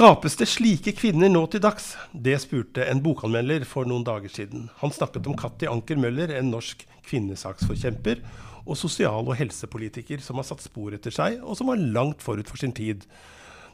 Skapes 0.00 0.38
det 0.40 0.46
slike 0.48 0.94
kvinner 0.96 1.28
nå 1.28 1.42
til 1.52 1.60
dags? 1.60 1.90
Det 2.16 2.32
spurte 2.40 2.86
en 2.88 3.02
bokanmelder 3.04 3.66
for 3.68 3.84
noen 3.84 4.00
dager 4.00 4.32
siden. 4.32 4.62
Han 4.80 4.94
snakket 4.96 5.26
om 5.28 5.34
Katti 5.36 5.66
Anker 5.68 5.98
Møller, 6.00 6.30
en 6.38 6.48
norsk 6.54 6.86
kvinnesaksforkjemper 7.04 8.22
og 8.62 8.78
sosial- 8.80 9.28
og 9.28 9.36
helsepolitiker 9.36 10.22
som 10.24 10.40
har 10.40 10.46
satt 10.48 10.64
spor 10.64 10.96
etter 10.96 11.12
seg, 11.12 11.36
og 11.44 11.58
som 11.58 11.68
var 11.68 11.82
langt 11.84 12.24
forut 12.24 12.48
for 12.48 12.56
sin 12.56 12.72
tid. 12.72 13.04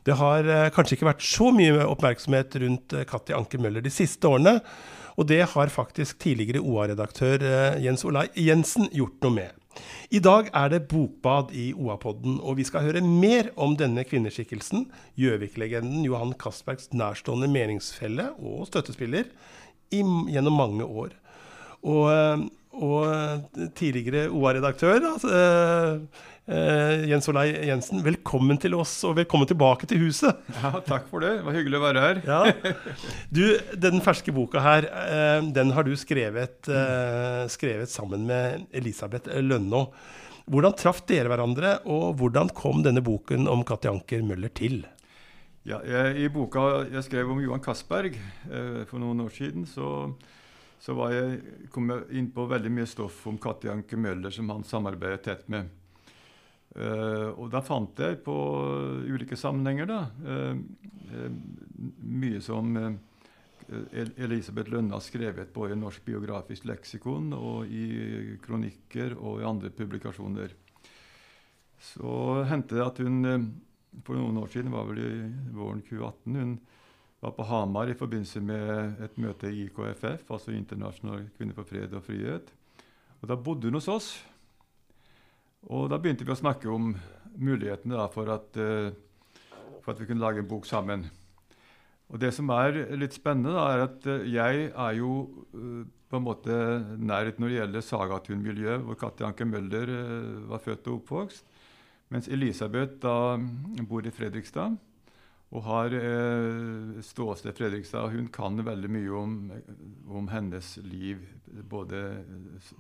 Det 0.03 0.17
har 0.19 0.51
eh, 0.51 0.73
kanskje 0.75 0.99
ikke 0.99 1.13
vært 1.13 1.23
så 1.23 1.53
mye 1.55 1.87
oppmerksomhet 1.93 2.59
rundt 2.65 2.97
eh, 2.99 3.07
Katti 3.07 3.37
Anker 3.39 3.63
Møller 3.63 3.87
de 3.87 3.95
siste 3.95 4.27
årene, 4.27 4.57
og 5.15 5.31
det 5.31 5.45
har 5.55 5.71
faktisk 5.71 6.19
tidligere 6.27 6.59
OA-redaktør 6.59 7.39
eh, 7.47 7.79
Jens 7.87 8.03
Olai 8.03 8.27
Jensen 8.35 8.91
gjort 8.91 9.23
noe 9.23 9.39
med. 9.39 9.55
I 10.11 10.21
dag 10.23 10.51
er 10.55 10.71
det 10.73 10.87
bokbad 10.91 11.53
i 11.57 11.73
OA-podden, 11.75 12.39
og 12.41 12.59
vi 12.61 12.67
skal 12.69 12.85
høre 12.87 13.03
mer 13.05 13.51
om 13.61 13.75
denne 13.79 14.05
kvinneskikkelsen, 14.07 14.87
Gjøvik-legenden 15.19 16.05
Johan 16.07 16.35
Castbergs 16.39 16.93
nærstående 16.95 17.51
meningsfelle 17.51 18.31
og 18.39 18.69
støttespiller, 18.71 19.31
i, 19.95 20.03
gjennom 20.03 20.57
mange 20.59 20.87
år. 20.87 21.15
Og, 21.87 22.05
eh, 22.11 22.47
og 22.77 23.61
tidligere 23.79 24.27
OA-redaktør 24.29 24.99
altså, 25.15 25.31
eh, 26.47 27.07
Jens 27.11 27.29
Olai 27.33 27.47
Jensen, 27.69 28.03
velkommen 28.05 28.61
til 28.63 28.77
oss, 28.79 28.93
og 29.09 29.17
velkommen 29.19 29.49
tilbake 29.49 29.89
til 29.91 30.05
huset. 30.05 30.43
Ja, 30.61 30.73
Takk 30.87 31.09
for 31.11 31.25
det. 31.25 31.33
Det 31.39 31.47
var 31.49 31.57
hyggelig 31.57 31.81
å 31.81 31.85
være 31.87 32.05
her. 32.05 32.21
Ja. 32.27 32.41
Du, 33.33 33.43
Den 33.87 34.03
ferske 34.05 34.35
boka 34.37 34.63
her, 34.65 34.89
eh, 35.07 35.41
den 35.57 35.73
har 35.77 35.87
du 35.87 35.95
skrevet, 35.99 36.69
eh, 36.69 37.47
skrevet 37.53 37.93
sammen 37.93 38.29
med 38.29 38.67
Elisabeth 38.77 39.33
Lønnå. 39.43 39.87
Hvordan 40.47 40.77
traff 40.79 41.01
dere 41.09 41.33
hverandre, 41.33 41.81
og 41.91 42.21
hvordan 42.21 42.53
kom 42.55 42.85
denne 42.87 43.03
boken 43.03 43.49
om 43.51 43.65
Katti 43.67 43.91
Anker 43.91 44.23
Møller 44.23 44.53
til? 44.55 44.85
Ja, 45.67 45.81
jeg, 45.83 46.15
I 46.23 46.29
boka 46.31 46.85
jeg 46.87 47.03
skrev 47.03 47.31
om 47.33 47.41
Johan 47.43 47.63
Castberg 47.65 48.15
eh, 48.15 48.85
for 48.87 49.03
noen 49.03 49.25
år 49.25 49.33
siden, 49.35 49.65
så, 49.67 50.13
så 50.83 50.95
jeg, 51.13 51.41
kom 51.73 51.91
jeg 51.91 52.21
inn 52.21 52.31
på 52.35 52.47
veldig 52.51 52.71
mye 52.73 52.87
stoff 52.89 53.25
om 53.31 53.39
Katti 53.43 53.71
Anker 53.73 54.01
Møller, 54.01 54.33
som 54.35 54.51
han 54.53 54.67
samarbeidet 54.67 55.25
tett 55.25 55.51
med. 55.53 55.69
Uh, 56.77 57.33
og 57.41 57.49
da 57.55 57.63
fant 57.65 57.97
jeg 58.05 58.19
på 58.25 58.37
ulike 59.09 59.39
sammenhenger 59.41 59.89
da, 59.89 60.01
uh, 60.29 61.31
mye 62.05 62.43
som 62.45 62.75
Elisabeth 63.67 64.71
Lønne 64.71 64.95
har 64.95 65.03
skrevet 65.03 65.55
både 65.55 65.75
i 65.75 65.79
Norsk 65.81 66.05
biografisk 66.07 66.69
leksikon 66.69 67.33
og 67.35 67.71
i 67.73 68.37
kronikker 68.45 69.17
og 69.17 69.41
i 69.41 69.49
andre 69.49 69.73
publikasjoner. 69.75 70.53
Så 71.83 72.13
hendte 72.47 72.77
det 72.77 72.85
at 72.85 73.01
hun 73.03 73.25
for 74.05 74.19
noen 74.19 74.41
år 74.43 74.51
siden, 74.53 74.73
var 74.75 74.89
vel 74.89 75.01
i 75.01 75.11
våren 75.57 75.83
2018, 75.87 76.37
hun 76.37 76.57
var 77.21 77.33
på 77.33 77.47
Hamar 77.49 77.91
i 77.91 77.97
forbindelse 77.97 78.41
med 78.45 79.03
et 79.05 79.19
møte 79.21 79.49
i 79.49 79.67
IKFF, 79.67 80.29
altså 80.31 80.53
Internasjonal 80.53 81.29
kvinne 81.37 81.57
for 81.57 81.69
fred 81.69 81.95
og 81.97 82.05
frihet. 82.05 82.53
Og 83.23 83.29
Da 83.29 83.37
bodde 83.37 83.71
hun 83.71 83.79
hos 83.79 83.89
oss. 83.89 84.09
Og 85.67 85.89
da 85.91 85.99
begynte 85.99 86.25
vi 86.25 86.35
å 86.35 86.39
snakke 86.39 86.69
om 86.71 86.93
mulighetene 87.37 88.07
for, 88.13 88.31
at, 88.31 88.59
uh, 88.61 88.93
for, 89.83 89.95
at, 89.95 90.01
vi 90.01 90.07
kunne 90.07 90.23
lage 90.23 90.45
en 90.45 90.49
bok 90.49 90.67
sammen. 90.67 91.09
Og 92.07 92.21
Det 92.21 92.31
som 92.35 92.51
er 92.55 92.85
litt 92.95 93.17
spennende, 93.17 93.57
da, 93.57 93.65
er 93.73 93.87
at 93.89 94.07
uh, 94.07 94.23
jeg 94.31 94.69
er 94.71 94.99
jo 95.01 95.13
uh, 95.57 95.83
på 96.07 96.21
en 96.21 96.27
måte 96.29 96.55
nærhet 97.03 97.41
når 97.41 97.49
det 97.49 97.59
gjelder 97.59 97.87
Sagatun-miljøet, 97.89 98.85
hvor 98.87 99.01
Katti 99.01 99.25
Anker 99.27 99.49
Møller 99.51 99.91
var 100.47 100.63
født 100.63 100.87
og 100.87 101.01
oppvokst. 101.01 101.49
Mens 102.15 102.29
Elisabeth 102.31 103.01
da 103.03 103.35
bor 103.89 104.07
i 104.07 104.13
Fredrikstad 104.15 104.77
og 105.55 105.63
har 105.63 105.95
eh, 105.95 106.99
ståsted 107.07 107.55
Fredrikstad. 107.55 108.11
Hun 108.11 108.27
kan 108.35 108.59
veldig 108.67 108.91
mye 108.91 109.13
om, 109.15 109.37
om 110.11 110.29
hennes 110.33 110.73
liv 110.83 111.23
både 111.71 112.03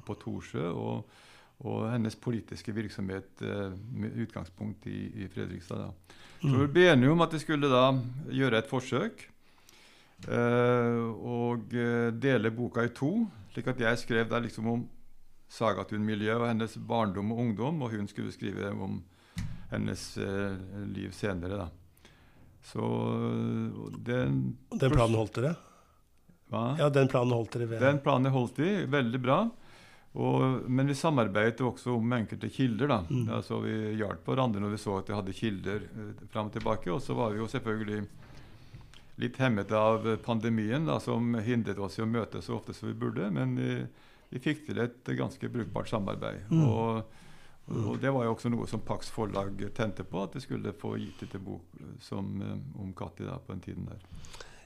på 0.06 0.16
Torsjø 0.18 0.66
og, 0.72 1.12
og 1.62 1.86
hennes 1.92 2.18
politiske 2.18 2.74
virksomhet 2.74 3.44
eh, 3.46 3.70
med 3.94 4.18
utgangspunkt 4.26 4.88
i, 4.90 5.06
i 5.22 5.28
Fredrikstad. 5.30 5.86
Da. 5.86 6.18
Så 6.42 6.56
vi 6.64 6.68
ble 6.74 6.90
enige 6.90 7.14
om 7.14 7.24
at 7.24 7.38
vi 7.38 7.42
skulle 7.44 7.70
da 7.70 7.86
gjøre 8.34 8.60
et 8.60 8.70
forsøk 8.70 9.24
eh, 10.26 11.00
og 11.06 11.72
eh, 11.78 12.10
dele 12.18 12.50
boka 12.50 12.84
i 12.84 12.92
to. 12.94 13.28
slik 13.54 13.70
at 13.72 13.80
jeg 13.86 14.02
skrev 14.02 14.28
der 14.30 14.42
liksom 14.44 14.68
om 14.74 14.86
Sagatun-miljøet 15.48 16.42
og 16.42 16.48
hennes 16.50 16.72
barndom 16.82 17.30
og 17.32 17.38
ungdom, 17.38 17.82
og 17.82 17.92
hun 17.94 18.08
skulle 18.10 18.32
skrive 18.34 18.74
om 18.74 18.98
hennes 19.70 20.16
eh, 20.18 20.56
liv 20.90 21.12
senere. 21.14 21.62
da. 21.62 21.85
Så 22.66 22.82
den, 24.02 24.40
den 24.74 24.90
planen 24.90 25.14
holdt 25.14 25.38
dere? 25.38 25.54
Hva? 26.50 26.64
Ja, 26.78 26.88
den 26.90 27.08
planen 27.10 27.34
holdt 27.36 27.54
dere 27.54 27.68
ved? 27.70 27.82
Den 27.82 28.00
planen 28.02 28.34
holdt 28.34 28.58
de 28.58 28.72
veldig 28.90 29.20
bra. 29.22 29.38
Og, 30.16 30.62
men 30.72 30.88
vi 30.88 30.96
samarbeidet 30.96 31.60
også 31.66 31.92
om 31.98 32.14
enkelte 32.16 32.48
kilder. 32.50 32.88
da. 32.88 33.00
Mm. 33.10 33.26
Altså, 33.38 33.60
vi 33.62 33.74
hjalp 34.00 34.26
hverandre 34.26 34.62
når 34.64 34.72
vi 34.72 34.80
så 34.80 34.96
at 35.00 35.10
vi 35.10 35.16
hadde 35.18 35.34
kilder 35.36 35.84
eh, 35.84 36.24
fram 36.32 36.48
og 36.48 36.56
tilbake. 36.56 36.90
Og 36.94 37.02
så 37.04 37.16
var 37.18 37.34
vi 37.34 37.42
jo 37.42 37.50
selvfølgelig 37.52 38.00
litt 39.20 39.38
hemmet 39.40 39.70
av 39.72 40.08
pandemien, 40.24 40.88
da, 40.88 40.98
som 41.00 41.36
hindret 41.44 41.78
oss 41.80 42.00
i 42.00 42.04
å 42.04 42.08
møtes 42.08 42.48
så 42.48 42.58
ofte 42.58 42.74
som 42.76 42.90
vi 42.90 42.96
burde. 42.98 43.28
Men 43.32 43.54
vi, 43.60 43.76
vi 44.32 44.42
fikk 44.42 44.66
til 44.66 44.80
et 44.82 45.14
ganske 45.20 45.52
brukbart 45.52 45.92
samarbeid. 45.92 46.48
Mm. 46.50 46.64
Og, 46.66 47.22
og 47.66 47.96
det 47.98 48.12
var 48.14 48.26
jo 48.26 48.34
også 48.36 48.50
noe 48.52 48.66
som 48.70 48.82
Pax 48.86 49.08
forlag 49.10 49.58
tente 49.74 50.04
på, 50.06 50.22
at 50.22 50.36
de 50.36 50.42
skulle 50.44 50.74
få 50.78 50.94
gitt 51.00 51.24
ut 51.24 51.34
en 51.34 51.46
bok 51.48 51.80
som, 52.02 52.28
eh, 52.42 52.60
om 52.78 52.92
Katti 52.94 53.26
da, 53.26 53.40
på 53.42 53.56
den 53.56 53.64
tiden 53.64 53.88
der. 53.90 54.04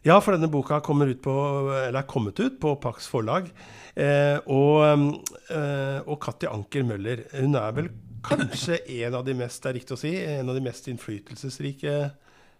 Ja, 0.04 0.18
for 0.20 0.32
denne 0.32 0.48
boka 0.48 0.78
ut 0.80 1.22
på, 1.22 1.34
er 1.76 2.02
kommet 2.08 2.40
ut 2.40 2.60
på 2.60 2.74
Pax 2.80 3.06
forlag. 3.08 3.50
Eh, 3.94 4.38
og, 4.46 5.16
eh, 5.50 6.00
og 6.06 6.20
Katti 6.20 6.48
Anker 6.48 6.84
Møller, 6.84 7.24
hun 7.36 7.54
er 7.54 7.72
vel 7.72 7.90
kanskje 8.24 8.80
en 9.04 9.14
av 9.14 9.24
de 9.24 9.34
mest, 9.34 9.62
det 9.62 9.70
er 9.70 9.78
riktig 9.80 9.96
å 9.96 10.00
si, 10.00 10.14
en 10.16 10.48
av 10.48 10.56
de 10.56 10.64
mest 10.64 10.88
innflytelsesrike 10.88 11.96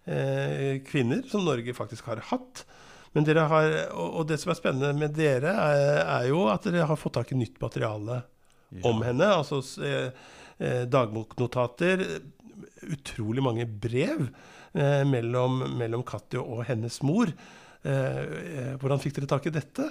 eh, 0.06 0.80
kvinner 0.84 1.24
som 1.28 1.44
Norge 1.44 1.72
faktisk 1.76 2.08
har 2.12 2.20
hatt. 2.32 2.64
Men 3.12 3.24
dere 3.26 3.46
har, 3.50 3.72
og, 3.98 4.26
det 4.28 4.38
som 4.40 4.52
er 4.52 4.60
spennende 4.60 4.92
med 4.96 5.16
dere, 5.16 5.52
er, 5.52 6.04
er 6.04 6.28
jo 6.30 6.44
at 6.48 6.68
dere 6.68 6.88
har 6.88 7.00
fått 7.00 7.18
tak 7.18 7.32
i 7.32 7.40
nytt 7.40 7.56
materiale 7.60 8.22
ja. 8.70 8.82
om 8.88 9.02
henne. 9.06 9.30
Altså 9.40 9.60
eh, 9.84 10.10
eh, 10.58 10.84
dagboknotater, 10.90 12.04
utrolig 12.90 13.44
mange 13.44 13.66
brev 13.66 14.26
eh, 14.26 15.02
mellom, 15.08 15.64
mellom 15.78 16.04
Katti 16.06 16.40
og 16.40 16.64
hennes 16.70 17.00
mor. 17.06 17.32
Eh, 17.82 18.20
eh, 18.20 18.72
hvordan 18.80 19.02
fikk 19.02 19.18
dere 19.18 19.32
tak 19.34 19.50
i 19.50 19.54
dette? 19.54 19.90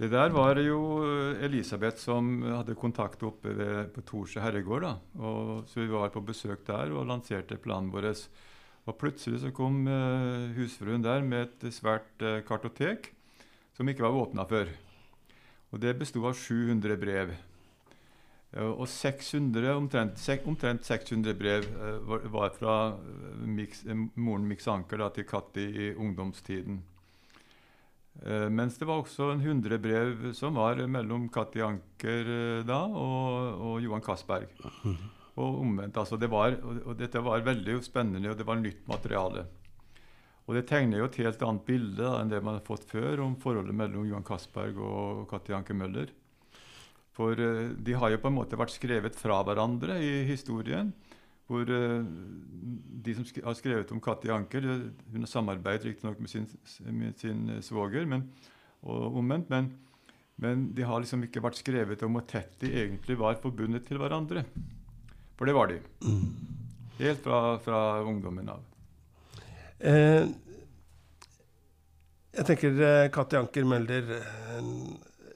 Det 0.00 0.08
der 0.08 0.30
var 0.32 0.56
jo 0.56 1.02
Elisabeth 1.44 2.00
som 2.00 2.38
hadde 2.46 2.72
kontakt 2.78 3.20
oppe 3.26 3.52
ved, 3.52 3.90
på 3.92 4.00
Torsjø 4.08 4.40
herregård. 4.40 4.86
da. 4.86 4.94
Og, 5.20 5.50
så 5.68 5.82
vi 5.82 5.90
var 5.92 6.08
på 6.14 6.22
besøk 6.24 6.64
der 6.64 6.94
og 6.94 7.04
lanserte 7.10 7.60
planen 7.60 7.92
vår. 7.92 8.14
Og 8.88 8.96
plutselig 8.96 9.42
så 9.42 9.52
kom 9.54 9.84
eh, 9.88 10.50
husfruen 10.56 11.04
der 11.04 11.24
med 11.26 11.50
et 11.50 11.74
svært 11.74 12.24
uh, 12.24 12.40
kartotek 12.46 13.10
som 13.76 13.88
ikke 13.88 14.06
var 14.06 14.16
åpna 14.16 14.46
før. 14.48 14.72
Og 15.70 15.82
det 15.82 15.98
besto 16.00 16.24
av 16.26 16.34
700 16.34 16.96
brev. 17.00 17.34
Og 18.58 18.88
600, 18.90 19.68
omtrent, 19.76 20.22
omtrent 20.50 20.82
600 20.82 21.36
brev 21.38 21.66
uh, 21.70 22.24
var 22.34 22.50
fra 22.56 22.76
Mix, 23.46 23.84
moren 24.18 24.48
Mix 24.48 24.66
Anker 24.66 24.98
da, 25.04 25.06
til 25.14 25.28
Katti 25.28 25.66
i 25.70 25.92
ungdomstiden. 25.94 26.80
Mens 28.50 28.74
det 28.76 28.84
var 28.84 28.98
også 29.00 29.30
en 29.32 29.40
100 29.40 29.78
brev 29.80 30.24
som 30.36 30.58
var 30.58 30.80
mellom 30.90 31.28
Katti 31.32 31.62
Anker 31.64 32.26
da 32.68 32.80
og, 32.84 33.62
og 33.64 33.76
Johan 33.80 34.02
Castberg. 34.04 34.50
Og 35.38 35.60
omvendt. 35.62 35.96
Altså 35.96 36.18
det 36.20 36.28
var, 36.28 36.58
og 36.58 36.98
dette 36.98 37.22
var 37.24 37.46
veldig 37.46 37.78
spennende, 37.86 38.34
og 38.34 38.36
det 38.36 38.44
var 38.50 38.58
nytt 38.60 38.82
materiale. 38.90 39.46
Og 40.50 40.56
det 40.58 40.64
tegner 40.66 40.98
jo 40.98 41.06
et 41.06 41.20
helt 41.22 41.42
annet 41.46 41.62
bilde 41.62 42.02
da, 42.02 42.16
enn 42.18 42.30
det 42.32 42.40
man 42.42 42.56
har 42.56 42.64
fått 42.66 42.88
før 42.90 43.20
om 43.22 43.36
forholdet 43.38 43.76
mellom 43.78 44.08
Johan 44.08 44.26
Castberg 44.26 44.80
og 44.82 45.28
Katti 45.30 45.54
Anker 45.54 45.78
Møller. 45.78 46.10
For 47.20 47.36
uh, 47.36 47.70
de 47.76 47.96
har 48.00 48.14
jo 48.14 48.20
på 48.22 48.30
en 48.30 48.38
måte 48.38 48.58
vært 48.58 48.72
skrevet 48.72 49.16
fra 49.18 49.42
hverandre 49.44 49.98
i 50.00 50.24
historien. 50.30 50.92
Hvor 51.50 51.68
uh, 51.68 52.06
de 53.04 53.16
som 53.16 53.26
har 53.44 53.58
skrevet 53.58 53.92
om 53.92 54.00
Katti 54.00 54.30
Anker 54.32 54.64
Hun 54.64 55.24
har 55.24 55.28
samarbeidet 55.28 55.88
riktignok 55.88 56.20
med 56.22 56.32
sin, 56.32 56.46
med 56.86 57.18
sin 57.20 57.46
svoger, 57.66 58.06
men, 58.08 58.28
og 58.86 59.18
omvendt. 59.20 59.50
Men, 59.52 59.72
men, 60.40 60.68
de 60.76 60.86
har 60.86 61.02
liksom 61.02 61.26
ikke 61.26 61.42
vært 61.44 61.60
skrevet 61.60 62.06
om 62.06 62.16
hvor 62.16 62.24
tett 62.30 62.56
de 62.62 62.72
egentlig 62.84 63.18
var 63.20 63.40
forbundet 63.42 63.84
til 63.88 64.00
hverandre. 64.00 64.46
For 65.36 65.48
det 65.48 65.56
var 65.56 65.72
de. 65.72 65.80
Helt 67.00 67.20
fra, 67.24 67.58
fra 67.64 67.82
ungdommen 68.04 68.48
av. 68.52 68.64
Eh, 69.80 70.26
jeg 72.36 72.46
tenker 72.46 72.82
Katti 73.12 73.38
Anker 73.40 73.64
Mølder 73.68 74.10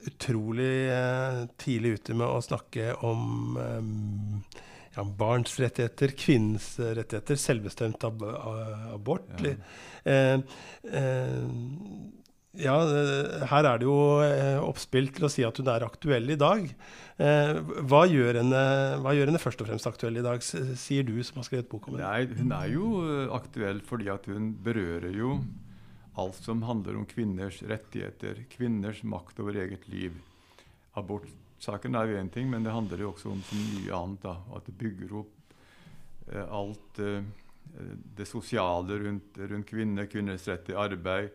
utrolig 0.09 0.89
eh, 0.93 1.45
tidlig 1.61 1.99
ute 1.99 2.17
med 2.19 2.29
å 2.29 2.43
snakke 2.45 2.93
om 3.07 3.59
eh, 3.61 4.59
ja, 4.97 5.05
barns 5.05 5.57
rettigheter, 5.61 6.15
kvinnens 6.19 6.75
rettigheter, 6.79 7.39
selvbestemt 7.41 8.05
ab 8.07 8.25
abort. 8.95 9.31
Ja. 9.43 9.57
Eh, 10.05 10.37
eh, 10.93 11.41
ja, 12.55 12.75
her 13.51 13.67
er 13.67 13.81
det 13.83 13.87
jo 13.89 13.97
oppspill 14.63 15.09
til 15.11 15.25
å 15.27 15.31
si 15.33 15.43
at 15.43 15.57
hun 15.59 15.67
er 15.73 15.83
aktuell 15.83 16.29
i 16.31 16.37
dag. 16.39 16.69
Hva 17.19 18.03
gjør, 18.07 18.39
henne, 18.39 18.61
hva 19.03 19.11
gjør 19.11 19.33
henne 19.33 19.41
først 19.43 19.65
og 19.65 19.67
fremst 19.67 19.89
aktuell 19.91 20.21
i 20.21 20.23
dag, 20.23 20.39
sier 20.39 21.03
du 21.03 21.17
som 21.27 21.41
har 21.41 21.49
skrevet 21.49 21.67
bok 21.73 21.89
om 21.91 21.97
henne? 21.97 22.07
Nei, 22.07 22.39
hun 22.39 22.55
er 22.55 22.71
jo 22.71 22.93
aktuell 23.35 23.83
fordi 23.83 24.07
at 24.15 24.31
hun 24.31 24.53
berører 24.63 25.19
jo 25.19 25.41
alt 26.15 26.37
som 26.39 26.63
handler 26.63 26.97
om 26.97 27.07
kvinners 27.07 27.63
rettigheter, 27.67 28.45
kvinners 28.51 29.03
makt 29.03 29.41
over 29.43 29.57
eget 29.59 29.89
liv. 29.91 30.15
Abortsaken 30.95 31.99
er 31.99 32.11
jo 32.11 32.21
én 32.21 32.31
ting, 32.31 32.51
men 32.51 32.67
det 32.67 32.75
handler 32.75 33.03
jo 33.03 33.11
også 33.11 33.33
om 33.33 33.41
så 33.43 33.59
mye 33.59 33.97
annet. 33.97 34.23
da, 34.23 34.37
At 34.55 34.69
det 34.69 34.77
bygger 34.79 35.17
opp 35.23 35.57
eh, 36.31 36.47
alt 36.47 37.01
eh, 37.03 37.25
det 38.17 38.29
sosiale 38.31 39.01
rundt, 39.03 39.39
rundt, 39.39 39.67
kvinner, 39.67 40.07
kvinners 40.07 40.47
rett 40.49 40.63
til 40.69 40.79
arbeid, 40.79 41.33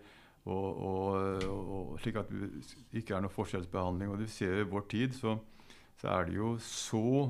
og, 0.49 0.79
og, 0.79 1.43
og, 1.43 1.89
slik 2.01 2.15
at 2.21 2.29
det 2.31 3.01
ikke 3.01 3.17
er 3.17 3.25
noe 3.25 3.33
forskjellsbehandling. 3.33 4.13
Og 4.13 4.23
du 4.23 4.29
ser 4.31 4.61
I 4.61 4.69
vår 4.69 4.87
tid 4.89 5.17
så, 5.17 5.35
så 5.99 6.13
er 6.15 6.29
det 6.29 6.37
jo 6.39 6.53
så 6.63 7.27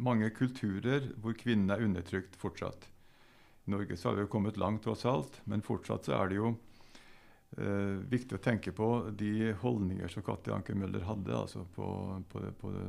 mange 0.00 0.32
kulturer 0.32 1.12
hvor 1.20 1.36
kvinnen 1.36 1.70
er 1.70 1.84
undertrykt 1.84 2.40
fortsatt. 2.40 2.88
I 3.68 3.74
Norge 3.76 3.98
så 4.00 4.08
har 4.08 4.16
vi 4.16 4.24
jo 4.24 4.32
kommet 4.32 4.58
langt, 4.58 4.82
tross 4.86 5.04
alt, 5.04 5.36
men 5.44 5.62
fortsatt 5.62 6.08
så 6.08 6.16
er 6.16 6.32
det 6.32 6.40
jo 6.40 6.54
eh, 7.60 7.96
viktig 8.10 8.36
å 8.36 8.42
tenke 8.42 8.72
på 8.76 8.88
de 9.16 9.52
holdninger 9.62 10.10
som 10.12 10.24
Katti 10.26 10.52
Anker 10.54 10.78
Møller 10.78 11.04
hadde 11.06 11.36
altså 11.36 11.64
på, 11.76 11.86
på, 12.32 12.42
det, 12.44 12.52
på, 12.60 12.72
det, 12.74 12.86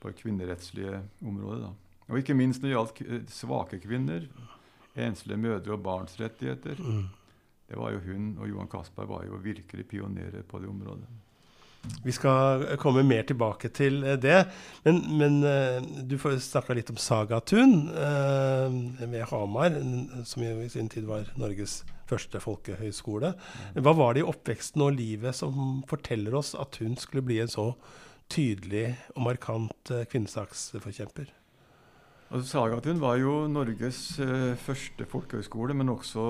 på 0.00 0.10
det 0.10 0.18
kvinnerettslige 0.20 1.02
området. 1.24 1.66
Da. 1.66 2.00
Og 2.10 2.20
ikke 2.20 2.36
minst 2.36 2.62
når 2.62 2.68
det 2.68 2.74
gjaldt 2.74 3.02
eh, 3.04 3.26
svake 3.32 3.80
kvinner, 3.82 4.26
enslige 4.94 5.40
mødre 5.40 5.74
og 5.74 5.84
barns 5.84 6.16
rettigheter. 6.20 6.78
Mm. 6.78 7.06
Det 7.68 7.78
var 7.80 7.94
jo 7.94 8.02
Hun 8.04 8.26
og 8.38 8.48
Johan 8.48 8.70
Castberg 8.70 9.10
var 9.10 9.24
jo 9.26 9.40
virkelig 9.42 9.86
pionerer 9.90 10.44
på 10.46 10.60
det 10.60 10.68
området. 10.70 11.08
Vi 12.04 12.12
skal 12.12 12.64
komme 12.80 13.04
mer 13.06 13.24
tilbake 13.28 13.70
til 13.74 14.02
eh, 14.04 14.18
det. 14.20 14.38
Men, 14.84 15.00
men 15.18 15.38
eh, 15.48 15.80
du 16.04 16.16
snakka 16.18 16.76
litt 16.76 16.92
om 16.92 17.00
Sagatun 17.00 17.74
eh, 17.90 18.78
ved 19.04 19.26
Hamar, 19.30 19.76
som 20.28 20.44
i 20.44 20.68
sin 20.72 20.90
tid 20.92 21.08
var 21.08 21.30
Norges 21.40 21.82
første 22.08 22.40
folkehøyskole. 22.40 23.32
Hva 23.80 23.94
var 23.96 24.14
det 24.14 24.24
i 24.24 24.28
oppveksten 24.28 24.84
og 24.84 24.96
livet 24.98 25.36
som 25.36 25.82
forteller 25.88 26.36
oss 26.36 26.52
at 26.58 26.76
hun 26.82 26.98
skulle 27.00 27.24
bli 27.24 27.40
en 27.40 27.52
så 27.52 27.70
tydelig 28.32 28.90
og 29.14 29.24
markant 29.24 29.92
kvinnesaksforkjemper? 30.12 31.32
Altså, 32.28 32.44
Sagatun 32.50 33.00
var 33.00 33.16
jo 33.20 33.44
Norges 33.48 34.18
første 34.64 35.08
folkehøyskole, 35.08 35.76
men 35.76 35.92
også 35.92 36.24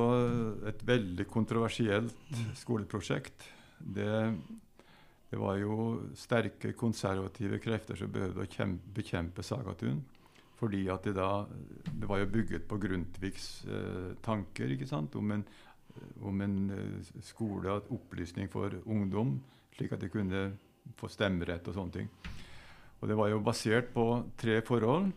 et 0.70 0.82
veldig 0.86 1.26
kontroversielt 1.30 2.14
mm. 2.30 2.52
skoleprosjekt. 2.60 3.48
Det 3.94 4.14
det 5.34 5.40
var 5.42 5.56
jo 5.58 5.76
sterke 6.14 6.70
konservative 6.78 7.58
krefter 7.58 7.98
som 7.98 8.10
behøvde 8.14 8.44
å 8.44 8.46
kjempe, 8.46 8.92
bekjempe 8.94 9.42
Sagatun. 9.42 9.96
Fordi 10.60 10.84
at 10.92 11.02
det 11.02 11.16
da 11.16 11.46
Det 11.90 12.06
var 12.06 12.20
jo 12.20 12.28
bygget 12.31 12.69
på 12.69 12.78
Grundtvigs 12.78 13.64
eh, 13.64 14.12
tanker 14.22 14.70
ikke 14.70 14.86
sant? 14.86 15.16
om 15.16 15.32
en, 15.34 15.42
om 16.22 16.40
en 16.40 16.54
eh, 16.70 17.19
skole 17.20 17.72
og 17.72 17.90
opplysning 17.90 18.46
for 18.52 18.78
ungdom, 18.86 19.40
slik 19.75 19.92
at 19.92 20.06
de 20.06 20.12
kunne 20.12 20.44
få 20.94 21.10
stemmerett 21.10 21.66
og 21.66 21.75
sånne 21.75 21.96
ting. 21.98 22.08
Og 23.00 23.08
Det 23.08 23.19
var 23.19 23.34
jo 23.34 23.42
basert 23.42 23.90
på 23.90 24.06
tre 24.38 24.60
forhold. 24.62 25.10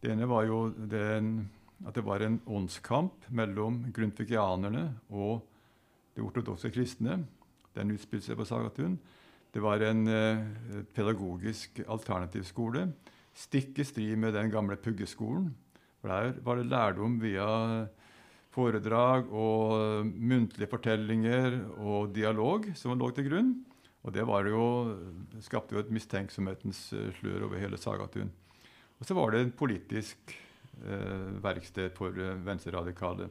Det 0.00 0.14
ene 0.14 0.32
var 0.32 0.48
jo 0.48 0.70
den, 0.70 1.50
at 1.84 1.94
det 1.94 2.06
var 2.08 2.24
en 2.24 2.40
åndskamp 2.46 3.28
mellom 3.28 3.84
grundtvigianerne 3.92 4.94
og 5.10 5.44
de 6.16 6.24
ortodokse 6.24 6.72
kristne. 6.72 7.20
Den 7.76 7.92
utspilte 7.92 8.30
seg 8.30 8.40
på 8.40 8.48
Sagatun. 8.48 8.96
Det 9.54 9.62
var 9.64 9.82
en 9.84 10.08
eh, 10.12 10.42
pedagogisk 10.94 11.80
alternativskole. 11.86 12.88
Stikk 13.34 13.78
i 13.78 13.86
strid 13.86 14.18
med 14.18 14.34
den 14.36 14.50
gamle 14.52 14.76
puggeskolen. 14.76 15.52
Der 16.02 16.34
var 16.44 16.58
det 16.58 16.68
lærdom 16.70 17.16
via 17.20 17.46
foredrag 18.54 19.30
og 19.34 20.06
muntlige 20.06 20.70
fortellinger 20.70 21.58
og 21.78 22.12
dialog 22.14 22.70
som 22.78 22.96
lå 22.98 23.10
til 23.14 23.28
grunn. 23.28 23.56
Og 24.06 24.14
det 24.14 24.22
jo, 24.24 24.66
skapte 25.42 25.74
jo 25.74 25.82
et 25.82 25.90
mistenksomhetens 25.92 26.92
eh, 26.94 27.10
slør 27.18 27.48
over 27.48 27.60
hele 27.60 27.76
Sagatun. 27.76 28.30
Og 28.98 29.06
så 29.06 29.14
var 29.14 29.34
det 29.34 29.42
et 29.42 29.56
politisk 29.58 30.32
eh, 30.84 31.42
verksted 31.42 31.92
for 31.96 32.14
eh, 32.14 32.38
venstreradikale. 32.46 33.28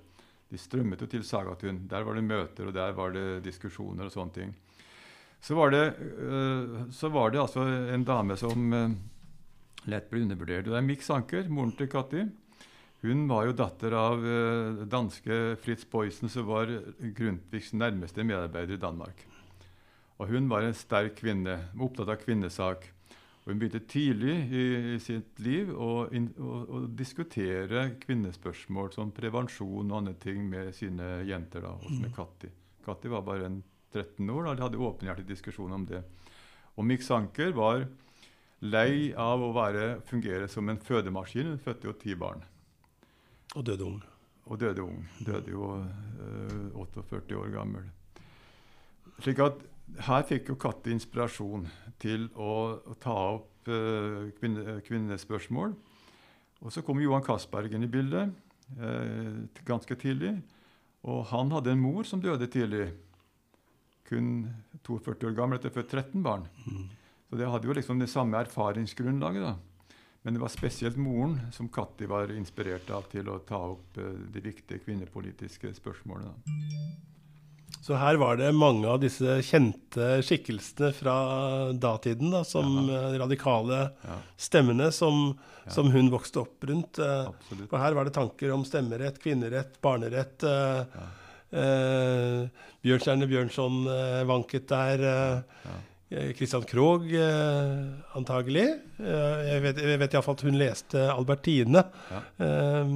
De 0.47 0.59
strømmet 0.59 1.01
jo 1.01 1.07
til 1.07 1.23
Sagatun. 1.25 1.87
Der 1.89 2.03
var 2.03 2.15
det 2.15 2.23
møter, 2.23 2.67
og 2.67 2.75
der 2.75 2.93
var 2.95 3.15
det 3.15 3.43
diskusjoner 3.47 4.07
og 4.07 4.13
sånne 4.13 4.35
ting. 4.35 4.53
Så 5.43 5.55
var 5.55 5.71
det, 5.71 5.83
uh, 6.19 6.89
så 6.91 7.11
var 7.13 7.31
det 7.31 7.41
altså 7.43 7.63
en 7.93 8.03
dame 8.07 8.37
som 8.39 8.73
uh, 8.73 8.91
lett 9.87 10.09
ble 10.11 10.25
undervurdert. 10.25 10.67
Det 10.67 10.75
er 10.75 10.85
Mix 10.85 11.09
Anker, 11.13 11.47
moren 11.49 11.75
til 11.77 11.89
Katti. 11.91 12.25
Hun 13.05 13.27
var 13.29 13.45
jo 13.45 13.55
datter 13.55 13.93
av 13.93 14.23
uh, 14.25 14.83
danske 14.89 15.57
Fritz 15.63 15.85
Boysen, 15.89 16.31
som 16.33 16.49
var 16.49 16.71
Grundtvigs 16.99 17.73
nærmeste 17.77 18.25
medarbeider 18.25 18.75
i 18.75 18.81
Danmark. 18.81 19.25
Og 20.17 20.31
Hun 20.33 20.49
var 20.49 20.65
en 20.65 20.75
sterk 20.75 21.19
kvinne, 21.19 21.59
opptatt 21.77 22.09
av 22.09 22.21
kvinnesak. 22.23 22.89
Og 23.45 23.53
Hun 23.53 23.61
begynte 23.61 23.85
tidlig 23.87 24.33
i, 24.49 24.63
i 24.95 24.99
sitt 24.99 25.37
liv 25.39 25.69
å, 25.71 26.07
in, 26.11 26.31
å, 26.41 26.57
å, 26.65 26.81
diskutere 26.89 27.85
kvinnespørsmål 28.01 28.91
som 28.97 29.13
prevensjon 29.15 29.87
og 29.87 29.99
andre 30.01 30.17
ting 30.19 30.41
med 30.49 30.73
sine 30.75 31.21
jenter, 31.29 31.63
da, 31.63 31.77
også 31.77 32.01
med 32.01 32.15
Katti. 32.17 32.49
Katti 32.83 33.13
var 33.13 33.23
bare 33.27 33.47
en 33.47 33.61
13 33.93 34.29
år. 34.29 34.43
Da 34.47 34.55
de 34.55 34.65
hadde 34.65 34.83
åpenhjertig 34.89 35.27
diskusjon 35.29 35.73
om 35.73 35.85
det. 35.87 36.03
Og 36.77 36.85
Mick 36.85 37.05
Sanker 37.05 37.53
var 37.57 37.87
lei 38.61 39.13
av 39.17 39.41
å 39.41 39.53
være, 39.55 39.99
fungere 40.05 40.47
som 40.49 40.69
en 40.69 40.81
fødemaskin. 40.81 41.53
Hun 41.53 41.61
fødte 41.61 41.89
jo 41.89 41.95
ti 41.97 42.15
barn. 42.17 42.43
Og 43.55 43.65
døde 43.65 43.85
ung. 43.85 44.01
Og 44.47 44.59
døde 44.59 44.83
ung. 44.83 45.01
Døde 45.25 45.51
jo 45.51 45.73
øh, 45.77 46.71
eh, 46.73 46.77
48 46.77 47.37
år 47.37 47.51
gammel. 47.53 47.87
Slik 49.19 49.41
at 49.43 49.63
her 50.07 50.25
fikk 50.27 50.51
jo 50.51 50.57
Katte 50.59 50.91
inspirasjon 50.93 51.65
til 52.01 52.27
å, 52.35 52.51
å 52.77 52.97
ta 53.01 53.15
opp 53.37 53.69
øh, 53.71 54.29
kvinne, 54.39 54.79
kvinnespørsmål. 54.85 55.73
Og 56.61 56.73
så 56.73 56.83
kom 56.85 57.01
Johan 57.01 57.25
Castbergen 57.25 57.85
i 57.85 57.91
bildet 57.91 58.33
øh, 58.77 59.45
ganske 59.65 59.95
tidlig. 59.95 60.35
Og 61.07 61.25
han 61.31 61.51
hadde 61.53 61.73
en 61.73 61.81
mor 61.81 62.07
som 62.07 62.21
døde 62.21 62.49
tidlig 62.51 62.89
kun 64.07 64.29
42 64.87 65.29
år 65.29 65.35
gammel 65.37 65.59
etter 65.59 65.73
født 65.73 65.93
13 65.93 66.23
barn. 66.25 66.47
Mm. 66.65 66.85
Så 67.29 67.39
det 67.39 67.49
hadde 67.51 67.67
jo 67.67 67.75
liksom 67.75 67.99
det 67.99 68.09
samme 68.11 68.39
erfaringsgrunnlaget. 68.39 69.43
da. 69.43 69.55
Men 70.27 70.33
det 70.35 70.41
var 70.43 70.51
spesielt 70.51 70.97
moren 70.99 71.39
som 71.55 71.69
Katti 71.71 72.07
var 72.07 72.31
inspirert 72.35 72.89
av 72.91 73.05
til 73.11 73.29
å 73.31 73.37
ta 73.47 73.59
opp 73.69 73.99
uh, 73.99 74.15
de 74.33 74.41
viktige 74.43 74.81
kvinnepolitiske 74.83 75.71
spørsmålene. 75.77 76.33
Så 77.83 77.95
her 77.95 78.17
var 78.19 78.35
det 78.39 78.49
mange 78.51 78.87
av 78.91 78.99
disse 78.99 79.37
kjente 79.47 80.17
skikkelsene 80.25 80.89
fra 80.95 81.15
datiden, 81.71 82.33
da, 82.33 82.41
som 82.47 82.67
ja. 82.89 82.97
Eh, 82.97 83.15
radikale 83.21 83.77
ja. 84.01 84.17
stemmene 84.35 84.89
som, 84.91 85.29
ja. 85.63 85.71
som, 85.71 85.91
hun 85.93 86.11
vokste 86.11 86.41
opp 86.41 86.67
rundt. 86.67 86.99
Absolutt. 86.99 87.69
Og 87.69 87.77
her 87.79 87.95
var 87.95 88.07
det 88.07 88.15
tanker 88.17 88.51
om 88.55 88.65
stemmerett, 88.67 89.21
kvinnerett, 89.23 89.79
barnerett. 89.83 90.43
Eh, 90.43 90.99
Bjørnstjerne 91.51 93.27
Bjørnson 93.29 93.85
eh, 93.91 94.23
vanket 94.27 94.67
der. 94.69 95.03
Eh, 95.07 96.31
Christian 96.37 96.63
Krogh 96.63 97.11
eh, 97.11 97.87
antagelig. 98.15 98.67
Eh, 98.99 99.39
jeg 99.49 99.63
vet, 99.65 99.81
jeg 99.83 99.99
vet 99.99 100.15
iallfall 100.15 100.37
at 100.37 100.45
hun 100.47 100.59
leste 100.59 101.03
Albertine, 101.11 101.83
ja. 102.13 102.21
eh, 102.45 102.93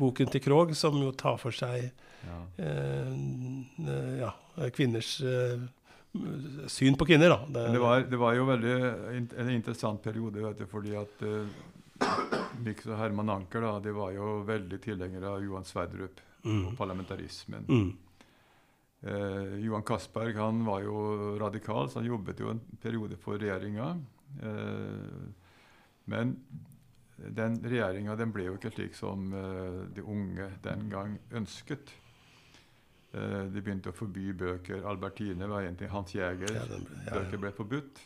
boken 0.00 0.30
til 0.30 0.44
Krogh, 0.44 0.74
som 0.78 0.98
jo 1.02 1.10
tar 1.10 1.40
for 1.42 1.54
seg 1.54 1.90
ja. 2.20 2.38
Eh, 2.60 4.20
ja 4.20 4.30
kvinners 4.76 5.16
syn 6.68 6.96
på 6.98 7.06
kvinner. 7.08 7.32
Da. 7.32 7.38
Det, 7.48 7.66
det, 7.74 7.80
var, 7.80 8.04
det, 8.12 8.18
var, 8.20 8.34
jo 8.36 8.46
veldig 8.48 8.76
en 9.14 9.52
interessant 9.54 10.02
periode, 10.02 10.42
vet 10.42 10.58
du, 10.58 10.66
fordi 10.70 10.96
at 10.98 11.22
Mix 12.64 12.86
og 12.88 12.98
Herman 13.00 13.32
Anker 13.32 13.64
da, 13.64 13.74
de 13.84 13.94
var 13.96 14.14
jo 14.14 14.40
veldig 14.48 14.78
tilhengere 14.84 15.34
av 15.36 15.44
Johan 15.44 15.66
Sverdrup 15.68 16.22
mm. 16.44 16.62
og 16.70 16.72
parlamentarismen. 16.78 17.68
Mm. 17.68 17.90
Eh, 19.00 19.54
Johan 19.64 19.86
Castberg 19.86 20.36
han 20.36 20.64
var 20.66 20.82
jo 20.84 21.36
radikal, 21.40 21.88
så 21.88 22.00
han 22.00 22.10
jobbet 22.10 22.42
jo 22.42 22.50
en 22.52 22.60
periode 22.82 23.16
for 23.20 23.40
regjeringa. 23.40 23.94
Eh, 24.42 25.22
men 26.10 26.36
den 27.20 27.58
regjeringa 27.64 28.16
ble 28.32 28.46
jo 28.48 28.58
ikke 28.58 28.72
slik 28.74 28.94
som 28.96 29.32
eh, 29.36 29.80
de 29.96 30.04
unge 30.04 30.50
den 30.64 30.86
gang 30.92 31.18
ønsket. 31.36 31.92
Eh, 33.12 33.44
de 33.50 33.60
begynte 33.60 33.90
å 33.90 33.96
forby 33.96 34.30
bøker. 34.36 34.84
Albertine 34.86 35.48
var 35.50 35.64
egentlig 35.64 35.90
Hans 35.92 36.14
Jæger. 36.14 36.54
Ja, 36.54 36.64
ja, 36.68 36.78
ja. 36.78 37.12
Bøker 37.16 37.42
ble 37.42 37.52
forbudt. 37.56 38.00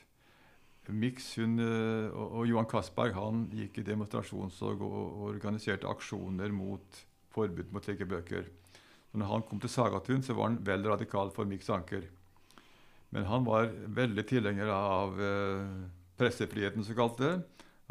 Mix 0.93 1.31
hun, 1.41 1.57
eh, 1.63 2.11
og, 2.13 2.45
Johan 2.49 2.69
Castberg 2.69 3.17
gikk 3.55 3.81
i 3.81 3.87
demonstrasjonstog 3.87 4.83
og, 4.85 5.23
organiserte 5.31 5.89
aksjoner 5.89 6.53
mot 6.53 7.01
forbud 7.35 7.73
mot 7.73 7.85
slike 7.85 8.07
bøker. 8.07 8.51
Så 9.11 9.19
når 9.19 9.31
han 9.31 9.47
kom 9.49 9.61
til 9.63 9.73
Sagatun, 9.73 10.23
så 10.23 10.37
var 10.37 10.51
han 10.51 10.61
vel 10.67 10.85
radikal 10.87 11.33
for 11.35 11.49
Mix 11.49 11.71
Anker. 11.71 12.05
Men 13.15 13.25
han 13.31 13.47
var 13.47 13.71
veldig 13.71 14.25
tilhenger 14.27 14.71
av 14.75 15.21
eh, 15.23 15.75
pressefriheten, 16.19 16.85
så 16.85 16.97
kalt 16.99 17.19
det. 17.23 17.35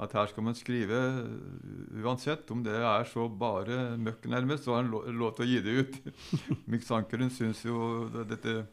At 0.03 0.13
her 0.17 0.25
skal 0.25 0.45
man 0.47 0.55
skrive 0.57 0.97
uh, 0.97 2.01
uansett. 2.01 2.49
Om 2.49 2.63
det 2.65 2.73
er 2.73 3.03
så 3.05 3.27
bare 3.29 3.93
møkk, 4.01 4.25
nærmest, 4.25 4.65
så 4.65 4.73
har 4.73 4.81
han 4.81 4.89
lov, 4.89 5.35
til 5.37 5.45
å 5.45 5.49
gi 5.51 5.59
det 5.61 5.75
ut. 5.79 5.99
Mix 6.71 6.89
Anker 6.91 7.21
syns 7.29 7.61
jo 7.65 8.07
dette 8.25 8.63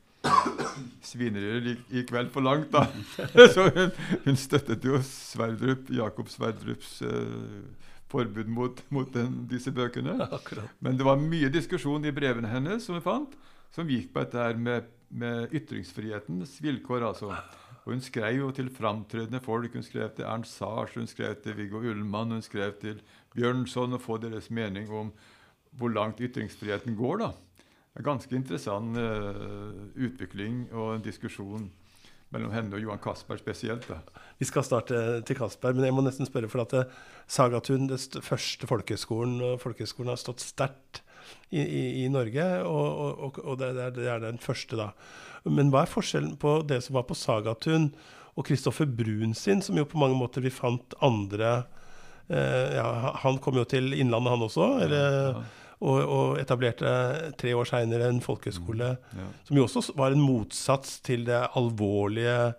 svineriet 1.10 1.84
gikk 1.90 2.12
vel 2.14 2.30
for 2.32 2.44
langt, 2.44 2.72
da. 2.72 2.86
Så 3.54 3.68
hun, 3.72 3.92
hun 4.24 4.38
støttet 4.38 4.84
jo 4.84 5.00
Sverdrup, 5.06 5.90
Jakob 5.94 6.30
Sverdrups 6.32 6.98
eh, 7.06 7.88
forbud 8.10 8.50
mot, 8.50 8.82
mot 8.92 9.10
den, 9.14 9.44
disse 9.50 9.72
bøkene. 9.74 10.18
Akkurat. 10.38 10.70
Men 10.82 10.98
det 10.98 11.06
var 11.06 11.20
mye 11.20 11.50
diskusjon 11.52 12.06
i 12.06 12.14
brevene 12.14 12.50
hennes 12.50 12.86
som 12.86 12.98
vi 12.98 13.04
fant, 13.04 13.34
som 13.74 13.90
gikk 13.90 14.12
på 14.14 14.24
dette 14.24 14.44
her 14.44 14.60
med, 14.60 14.90
med 15.08 15.54
ytringsfrihetens 15.56 16.58
vilkår. 16.62 17.06
altså. 17.12 17.32
Og 17.84 17.94
hun 17.94 18.02
skrev 18.04 18.42
jo 18.42 18.50
til 18.54 18.70
framtredende 18.70 19.40
folk. 19.42 19.72
Hun 19.74 19.86
skrev 19.86 20.10
til 20.16 20.28
Ernst 20.28 20.58
Sars, 20.58 20.94
hun 20.98 21.08
skrev 21.10 21.38
til 21.42 21.56
Viggo 21.58 21.80
Ullmann, 21.80 22.34
hun 22.36 22.44
skrev 22.44 22.76
til 22.82 23.00
Bjørnson 23.34 23.96
og 23.96 24.02
få 24.02 24.18
deres 24.22 24.50
mening 24.50 24.90
om 24.90 25.12
hvor 25.78 25.92
langt 25.94 26.20
ytringsfriheten 26.20 26.96
går. 26.98 27.22
da. 27.22 27.30
En 27.98 28.06
ganske 28.06 28.34
interessant 28.36 28.96
uh, 28.96 29.86
utvikling 29.98 30.68
og 30.70 30.94
en 30.94 31.04
diskusjon 31.04 31.66
mellom 32.30 32.52
henne 32.54 32.76
og 32.76 32.84
Johan 32.84 33.00
Castberg 33.02 33.40
spesielt. 33.42 33.88
da. 33.90 33.98
Vi 34.38 34.46
skal 34.46 34.64
starte 34.66 34.98
til 35.26 35.38
Castberg, 35.38 35.74
men 35.74 35.88
jeg 35.88 35.96
må 35.96 36.04
nesten 36.06 36.28
spørre 36.28 36.50
for 36.50 36.62
at 36.62 36.74
det, 36.76 36.84
Sagatun, 37.30 37.88
den 37.90 38.22
første 38.22 38.68
folkehøgskolen, 38.70 39.40
og 39.42 39.58
folkehøgskolen 39.64 40.12
har 40.12 40.20
stått 40.20 40.44
sterkt 40.44 41.02
i, 41.50 41.58
i, 41.58 41.82
i, 42.04 42.06
Norge, 42.10 42.46
og, 42.62 43.26
og, 43.26 43.42
og 43.42 43.58
det, 43.58 43.72
er, 43.74 43.90
det, 43.96 44.06
er, 44.06 44.22
den 44.22 44.38
første, 44.42 44.78
da. 44.78 44.92
Men 45.50 45.74
hva 45.74 45.82
er 45.82 45.90
forskjellen 45.90 46.36
på 46.40 46.60
det 46.70 46.78
som 46.86 47.00
var 47.00 47.08
på 47.10 47.18
Sagatun, 47.18 47.90
og 48.38 48.46
Kristoffer 48.46 48.86
Brun 48.86 49.34
sin, 49.34 49.58
som 49.62 49.78
jo 49.78 49.88
på 49.90 49.98
mange 49.98 50.14
måter 50.16 50.44
vi 50.44 50.54
fant 50.54 50.94
andre 51.02 51.64
eh, 52.30 52.76
ja, 52.76 52.86
Han 53.24 53.40
kom 53.42 53.58
jo 53.58 53.66
til 53.66 53.90
Innlandet, 53.90 54.36
han 54.36 54.46
også. 54.46 54.76
eller... 54.86 55.16
Ja, 55.18 55.32
ja 55.40 55.48
og, 55.80 55.98
og 56.00 56.40
etablerte 56.40 56.90
tre 57.40 57.54
år 57.56 57.68
seinere 57.68 58.10
en 58.12 58.20
folkehøyskole 58.24 58.92
mm, 58.98 59.20
ja. 59.22 59.28
som 59.48 59.56
jo 59.56 59.64
også 59.64 59.96
var 59.96 60.12
en 60.12 60.20
motsats 60.20 60.98
til 61.06 61.24
det 61.28 61.40
alvorlige 61.56 62.52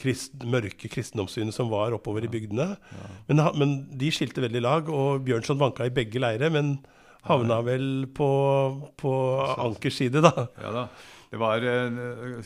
krist, 0.00 0.36
mørke 0.46 0.88
kristendomssynet 0.90 1.54
som 1.54 1.70
var 1.72 1.94
oppover 1.96 2.24
i 2.24 2.32
bygdene. 2.32 2.72
Ja. 2.76 3.10
Men, 3.28 3.44
men, 3.60 3.76
de 4.00 4.10
skilte 4.14 4.44
veldig 4.44 4.62
lag, 4.64 4.88
og 4.88 5.24
Bjørnson 5.26 5.60
vanka 5.60 5.86
i 5.86 5.94
begge 5.94 6.22
leirer, 6.22 6.52
men 6.52 6.78
havna 7.26 7.60
vel 7.66 8.06
på, 8.16 8.30
på 9.00 9.14
Ankers 9.60 10.00
side, 10.00 10.22
da. 10.24 10.46
Ja 10.62 10.76
da. 10.82 10.90
Det 11.30 11.38
var 11.38 11.62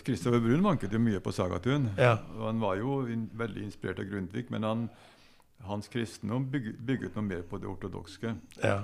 Kristoffer 0.05 0.37
eh, 0.37 0.45
Brun 0.45 0.65
vanket 0.67 0.93
jo 0.93 0.99
mye 1.01 1.21
på 1.25 1.33
Sagatun. 1.33 1.87
Ja. 1.97 2.19
Han 2.43 2.59
var 2.61 2.77
jo 2.77 2.99
in, 3.09 3.31
veldig 3.33 3.63
inspirert 3.65 4.03
av 4.03 4.11
Grundtvig, 4.11 4.51
men 4.53 4.67
han, 4.69 4.83
hans 5.65 5.89
kristendom 5.89 6.45
bygget, 6.53 6.83
bygget 6.85 7.17
noe 7.17 7.25
mer 7.25 7.47
på 7.49 7.63
det 7.63 7.71
ortodokske. 7.71 8.35
Ja. 8.61 8.83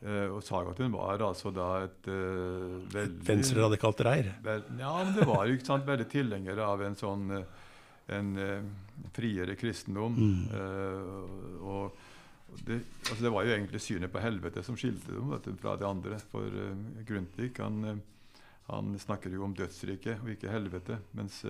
Uh, 0.00 0.32
og 0.32 0.38
Sagatun 0.40 0.94
var 0.94 1.20
altså 1.20 1.50
da 1.52 1.66
et 1.84 2.06
uh, 2.08 2.78
veldig 2.88 3.24
Venstreradikalt 3.26 3.98
reir? 4.06 4.30
Vel, 4.40 4.62
ja, 4.80 4.92
men 4.96 5.10
det 5.12 5.26
var 5.28 5.50
ikke 5.52 5.66
sant, 5.66 5.84
veldig 5.84 6.06
tilhenger 6.08 6.62
av 6.64 6.84
en 6.86 6.96
sånn 6.96 7.34
uh, 7.36 7.42
friere 9.14 9.56
kristendom. 9.60 10.16
Mm. 10.16 11.60
og 11.62 12.56
det, 12.66 12.80
altså 13.04 13.20
det, 13.22 13.30
var 13.30 13.44
jo 13.46 13.52
egentlig 13.54 13.80
synet 13.84 14.10
på 14.10 14.22
helvete 14.24 14.64
som 14.66 14.74
skilte 14.80 15.12
dem 15.12 15.28
vet, 15.30 15.46
fra 15.60 15.76
de 15.78 15.86
andre. 15.86 16.18
For 16.32 16.56
Grundtvig 17.06 17.52
han, 17.60 18.00
han, 18.66 18.90
snakker 18.98 19.30
jo 19.30 19.44
om 19.46 19.54
dødsriket 19.54 20.24
og 20.24 20.32
ikke 20.34 20.50
helvete. 20.50 20.98
mens 21.14 21.44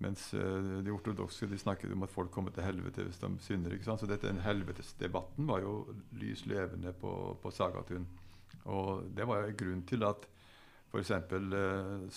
mens 0.00 0.30
uh, 0.34 0.80
de 0.84 0.92
ortodokse 0.94 1.48
de 1.48 1.58
snakket 1.60 1.92
om 1.94 2.06
at 2.06 2.12
folk 2.12 2.32
kommer 2.32 2.54
til 2.54 2.64
helvete 2.64 3.04
hvis 3.06 3.20
de 3.20 3.30
synder. 3.44 3.74
ikke 3.74 3.88
sant? 3.88 4.02
Så 4.02 4.08
dette 4.08 4.32
helvetesdebatten 4.46 5.48
var 5.48 5.64
jo 5.64 5.74
lys 6.20 6.46
levende 6.50 6.94
på, 6.96 7.12
på 7.42 7.52
Sagatun. 7.54 8.06
Og 8.70 9.06
det 9.16 9.26
var 9.28 9.44
jo 9.44 9.56
grunn 9.60 9.84
til 9.88 10.04
at 10.08 10.26
f.eks. 10.90 11.12
Uh, 11.32 12.08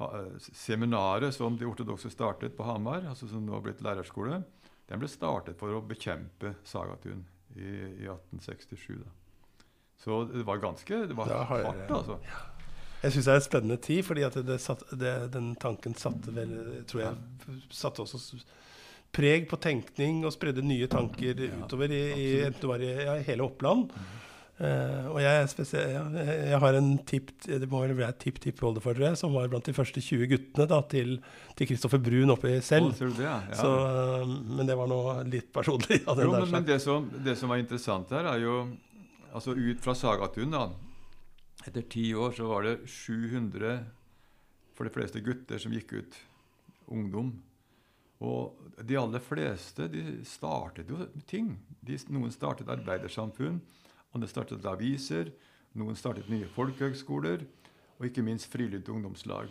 uh, 0.00 0.32
seminaret 0.40 1.34
som 1.36 1.58
de 1.58 1.68
ortodokse 1.68 2.10
startet 2.10 2.56
på 2.56 2.66
Hamar, 2.66 3.06
altså 3.12 3.28
som 3.30 3.44
nå 3.46 3.56
har 3.56 3.64
blitt 3.64 3.84
lærerskole, 3.84 4.42
den 4.88 5.00
ble 5.00 5.08
startet 5.08 5.56
for 5.60 5.72
å 5.76 5.84
bekjempe 5.86 6.56
Sagatun 6.68 7.22
i, 7.56 7.68
i 8.02 8.08
1867. 8.10 8.96
da. 8.98 9.12
Så 10.02 10.24
det 10.26 10.42
var 10.42 10.58
ganske 10.58 11.04
det 11.06 11.14
var 11.14 11.30
hardt, 11.46 11.90
altså. 11.90 12.18
Ja. 12.26 12.40
Jeg 13.02 13.14
syns 13.14 13.26
det 13.26 13.32
er 13.32 13.40
en 13.40 13.46
spennende 13.48 13.78
tid, 13.82 14.02
fordi 14.06 14.24
at 14.26 14.36
det, 14.46 14.58
det, 15.00 15.12
den 15.34 15.52
tanken 15.60 15.94
satte 15.98 16.34
vel 16.34 16.52
tror 16.88 17.02
jeg 17.02 17.62
satte 17.74 18.04
også 18.04 18.42
preg 19.12 19.48
på 19.50 19.58
tenkning 19.60 20.22
og 20.24 20.32
spredde 20.34 20.64
nye 20.64 20.88
tanker 20.90 21.36
ja, 21.36 21.52
utover 21.60 21.92
i, 21.92 22.02
i, 22.16 22.28
i 22.48 22.92
ja, 23.04 23.16
hele 23.26 23.44
Oppland. 23.44 23.90
Uh, 24.62 25.08
og 25.10 25.16
jeg, 25.18 25.46
jeg, 25.58 26.02
jeg, 26.22 26.58
har 26.62 26.76
en 26.78 26.90
tipp, 27.08 27.32
det 27.48 27.66
må 27.66 27.80
vel 27.82 27.96
være 27.98 28.14
tipp-tipp-oldefar 28.20 29.00
som 29.18 29.32
var 29.34 29.48
blant 29.50 29.66
de 29.66 29.74
første 29.74 29.98
20 29.98 30.28
guttene 30.30 30.66
da, 30.70 30.78
til 30.92 31.16
Kristoffer 31.58 31.98
Brun 31.98 32.30
oppe 32.30 32.52
i 32.52 32.60
Selv. 32.62 32.92
Oh, 32.92 33.14
det, 33.16 33.24
ja. 33.24 33.40
Så, 33.58 33.72
uh, 33.72 34.28
men 34.28 34.68
det 34.68 34.76
var 34.78 34.90
nå 34.92 35.00
litt 35.32 35.50
personlig. 35.56 36.02
jo, 36.06 36.30
men, 36.36 36.46
men 36.52 36.68
det, 36.68 36.78
som, 36.84 37.08
det, 37.24 37.34
som, 37.40 37.50
var 37.50 37.64
interessant 37.64 38.12
her, 38.14 38.28
er 38.36 38.44
jo 38.44 38.60
altså 39.32 39.56
ut 39.56 39.82
fra 39.82 39.96
Sagatun 39.98 40.54
da, 40.54 40.68
etter 41.66 41.84
ti 41.90 42.10
år 42.14 42.34
så 42.36 42.48
var 42.50 42.66
det 42.66 42.74
700 42.90 43.78
for 44.76 44.88
de 44.88 44.92
fleste 44.94 45.22
gutter 45.24 45.60
som 45.62 45.74
gikk 45.74 45.92
ut. 45.92 46.18
Ungdom. 46.92 47.32
Og 48.22 48.58
de 48.82 48.98
aller 48.98 49.22
fleste 49.22 49.88
de 49.90 50.02
startet 50.28 50.90
jo 50.90 51.06
ting. 51.26 51.56
De, 51.82 51.98
noen 52.14 52.32
startet 52.34 52.70
arbeidersamfunn, 52.70 53.60
andre 54.14 54.30
startet 54.30 54.66
aviser, 54.68 55.32
noen 55.78 55.96
startet 55.98 56.30
nye 56.30 56.50
folkehøgskoler, 56.54 57.44
og 57.98 58.08
ikke 58.08 58.24
minst 58.26 58.50
frilynt 58.52 58.90
ungdomslag. 58.92 59.50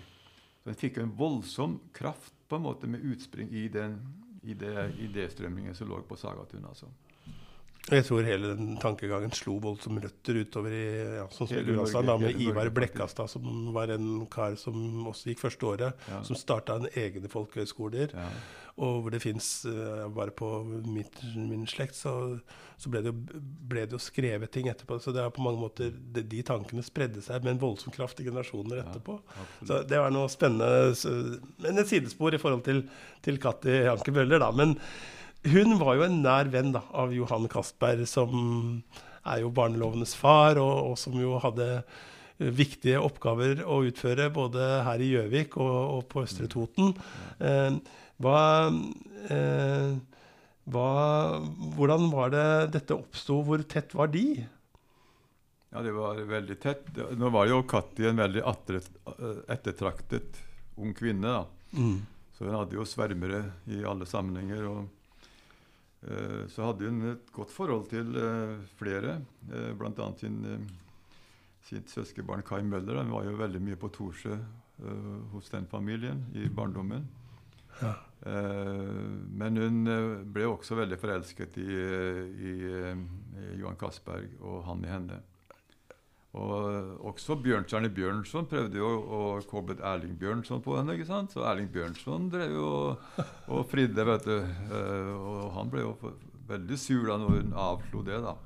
Så 0.62 0.70
Den 0.70 0.80
fikk 0.80 1.00
en 1.02 1.14
voldsom 1.18 1.80
kraft 1.96 2.36
på 2.48 2.60
en 2.60 2.68
måte 2.68 2.88
med 2.88 3.04
utspring 3.08 3.52
i 3.56 3.68
den 3.72 4.00
i 4.42 4.56
det 4.58 4.96
idéstrømmingen 4.98 5.76
som 5.78 5.90
lå 5.90 6.00
på 6.02 6.18
Sagatun. 6.18 6.66
altså. 6.66 6.88
Jeg 7.90 8.06
tror 8.06 8.26
hele 8.28 8.52
den 8.54 8.76
tankegangen 8.78 9.32
slo 9.34 9.56
voldsomt 9.64 10.04
røtter 10.04 10.38
utover 10.44 10.74
i 10.76 10.86
ja, 11.18 11.26
som 11.34 11.50
da, 12.06 12.16
med 12.22 12.38
Ivar 12.38 12.70
Blekkastad, 12.70 13.32
som 13.32 13.72
var 13.74 13.90
en 13.96 14.28
kar 14.32 14.54
som 14.60 15.08
også 15.10 15.32
gikk 15.32 15.42
første 15.42 15.66
året, 15.66 16.04
ja. 16.12 16.20
som 16.28 16.38
starta 16.38 16.78
en 16.78 16.92
egne 16.94 17.32
folkehøyskoler. 17.32 18.14
Ja. 18.14 18.28
Og 18.82 19.02
hvor 19.04 19.14
det 19.14 19.20
fins 19.24 19.48
uh, 19.68 20.06
Bare 20.14 20.32
på 20.32 20.48
mitt, 20.86 21.18
min 21.36 21.66
slekt 21.68 21.98
så, 21.98 22.14
så 22.80 22.92
ble, 22.92 23.02
det 23.04 23.12
jo, 23.12 23.42
ble, 23.68 23.84
det 23.90 23.98
jo, 23.98 24.02
skrevet 24.02 24.54
ting 24.54 24.70
etterpå. 24.72 25.00
Så 25.02 25.14
det 25.16 25.24
er 25.26 25.34
på 25.34 25.44
mange 25.44 25.60
måter 25.60 25.90
de, 25.92 26.24
de 26.24 26.44
tankene 26.48 26.86
spredde 26.86 27.24
seg 27.26 27.42
med 27.44 27.56
en 27.56 27.64
voldsom 27.66 27.94
kraft 27.96 28.22
i 28.22 28.28
generasjoner 28.30 28.84
etterpå. 28.86 29.18
så 29.66 29.82
det 29.90 30.00
var 30.00 30.14
noe 30.14 30.30
spennende. 30.32 30.94
Men 31.66 31.82
et 31.82 31.90
sidespor 31.92 32.38
i 32.38 32.42
forhold 32.42 32.64
til, 32.70 32.86
til 33.26 33.42
Katti 33.42 33.82
Anker 33.92 34.16
Bøller, 34.22 34.46
da. 34.46 34.54
Men 34.56 34.78
hun 35.50 35.78
var 35.80 35.98
jo 35.98 36.06
en 36.06 36.22
nær 36.22 36.50
venn 36.54 36.74
da, 36.76 36.84
av 36.94 37.14
Johan 37.16 37.48
Castberg, 37.50 38.06
som 38.10 38.84
er 39.26 39.42
jo 39.44 39.52
barnelovenes 39.54 40.14
far, 40.18 40.60
og, 40.62 40.92
og, 40.92 40.96
som 41.00 41.18
jo 41.18 41.38
hadde 41.42 41.68
eh, 41.80 42.52
viktige 42.54 43.02
oppgaver 43.02 43.64
å 43.66 43.82
utføre 43.88 44.30
både 44.34 44.70
her 44.86 45.02
i 45.02 45.12
Gjøvik 45.16 45.58
og, 45.62 45.76
og, 45.98 46.06
på 46.12 46.26
Østre 46.26 46.48
mm. 46.50 46.54
Toten. 46.54 46.94
Eh, 47.42 47.98
hva, 48.22 48.40
eh, 49.34 49.92
hva, 50.70 50.88
hvordan 51.78 52.10
var 52.14 52.34
det 52.34 52.48
dette 52.78 52.98
oppsto? 52.98 53.42
Hvor 53.46 53.66
tett 53.70 53.98
var 53.98 54.14
de? 54.14 54.26
Ja, 55.72 55.82
det 55.82 55.94
var 55.96 56.18
veldig 56.28 56.58
tett. 56.62 56.90
Nå 57.18 57.30
var 57.34 57.48
jo 57.48 57.62
Katti 57.64 58.10
en 58.10 58.20
veldig 58.20 58.42
ettertraktet 58.44 60.42
ung 60.82 60.94
kvinne. 60.98 61.40
da. 61.40 61.78
Mm. 61.78 62.02
Så 62.36 62.50
hun 62.50 62.58
hadde 62.58 62.76
jo 62.76 62.86
svermere 62.86 63.46
i 63.72 63.80
alle 63.88 64.06
sammenhenger. 64.10 64.66
og 64.68 64.82
Eh, 64.82 65.01
så 66.50 66.66
hadde 66.66 66.90
hun 66.90 67.02
et 67.12 67.32
godt 67.34 67.52
forhold 67.54 67.90
til 67.92 68.16
eh, 68.18 68.56
flere, 68.80 69.20
eh, 69.54 69.72
bl.a. 69.78 70.08
sin 70.18 70.42
sitt 71.62 71.92
søskenbarn 71.94 72.42
Kai 72.42 72.64
Møller. 72.66 72.98
Han 72.98 73.14
var 73.14 73.28
jo 73.28 73.38
veldig 73.38 73.62
mye 73.62 73.78
på 73.78 73.92
Torshø 73.94 74.40
hos 75.30 75.52
den 75.54 75.68
familien 75.70 76.24
i 76.34 76.48
barndommen. 76.50 77.04
Ja. 77.82 77.92
men 79.30 79.58
hun 79.62 79.78
ble 80.34 80.48
også 80.50 80.76
veldig 80.80 80.98
forelsket 81.00 81.60
i, 81.62 81.68
i, 81.70 82.54
i 82.58 83.46
Johan 83.62 83.78
Castberg 83.78 84.34
og 84.42 84.64
han 84.66 84.82
i 84.86 84.90
henne. 84.90 85.20
Og 86.32 87.08
også 87.10 87.36
Bjørnstjerne 87.44 87.90
Bjørnson 87.92 88.46
prøvde 88.48 88.80
jo 88.80 88.88
å 88.88 89.22
koble 89.50 89.76
Erling 89.84 90.14
Bjørnson 90.20 90.62
på 90.64 90.78
henne. 90.78 90.96
ikke 90.96 91.10
sant? 91.10 91.34
Så 91.34 91.44
Erling 91.44 91.68
Bjørnson 91.74 92.30
drev 92.32 92.54
jo 92.56 92.70
og 93.52 93.66
fridde, 93.68 94.06
vet 94.08 94.30
du. 94.30 94.38
Eh, 94.40 95.12
og 95.12 95.52
han 95.58 95.74
ble 95.74 95.84
jo 95.84 96.14
veldig 96.48 96.80
sur 96.80 97.04
da 97.10 97.20
når 97.20 97.36
hun 97.36 97.54
avslo 97.66 98.04
det, 98.08 98.22
da. 98.24 98.38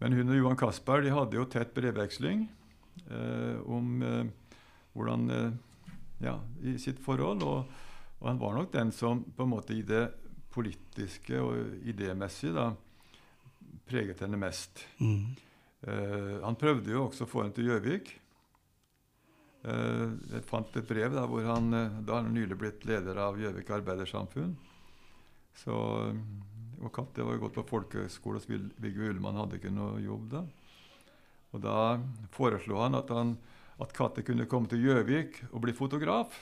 Men 0.00 0.16
hun 0.16 0.32
og 0.32 0.40
Johan 0.40 0.58
Castberg 0.60 1.06
de 1.06 1.12
hadde 1.14 1.38
jo 1.38 1.46
tett 1.52 1.76
brevveksling 1.76 2.46
eh, 3.10 3.60
om 3.68 4.02
eh, 4.04 4.58
hvordan 4.96 5.30
eh, 5.30 5.54
Ja, 6.22 6.38
i 6.62 6.78
sitt 6.80 7.00
forhold. 7.02 7.42
Og, 7.42 7.72
og, 8.20 8.26
han 8.28 8.38
var 8.40 8.54
nok 8.56 8.70
den 8.72 8.92
som 8.94 9.24
på 9.36 9.44
en 9.44 9.50
måte 9.50 9.74
i 9.76 9.82
det 9.84 10.06
politiske 10.54 11.40
og 11.42 11.82
idémessige 11.84 12.54
da 12.54 12.68
preget 13.84 14.22
henne 14.24 14.38
mest. 14.40 14.86
Mm. 15.02 15.34
Uh, 15.84 16.40
han 16.40 16.56
prøvde 16.56 16.92
jo 16.94 17.06
også 17.08 17.26
å 17.26 17.30
få 17.30 17.42
henne 17.42 17.56
til 17.56 17.68
Gjøvik. 17.68 18.12
Uh, 19.64 20.16
jeg 20.32 20.44
fant 20.48 20.76
et 20.76 20.88
brev 20.88 21.12
da, 21.16 21.26
hvor 21.28 21.44
han 21.48 21.68
uh, 21.76 21.98
da 22.04 22.20
han 22.20 22.32
nylig 22.32 22.56
blitt 22.60 22.86
leder 22.88 23.20
av 23.20 23.40
Gjøvik 23.40 23.72
Arbeidersamfunn. 23.78 24.54
Så, 25.60 25.74
og 26.80 26.92
Katte 26.94 27.24
var 27.24 27.36
jo 27.36 27.44
gått 27.44 27.58
på 27.58 27.66
folkehøyskole 27.68 28.40
hos 28.40 28.48
Viggo 28.50 29.10
Ullmann, 29.10 29.38
hadde 29.38 29.60
ikke 29.60 29.72
noe 29.72 30.00
jobb 30.02 30.30
da. 30.32 30.42
Og 31.54 31.62
da 31.62 31.76
foreslo 32.34 32.80
han 32.82 32.98
at, 32.98 33.12
han, 33.14 33.36
at 33.78 33.92
Katte 33.94 34.24
kunne 34.26 34.48
komme 34.50 34.70
til 34.72 34.82
Gjøvik 34.82 35.44
og 35.52 35.62
bli 35.66 35.76
fotograf. 35.76 36.34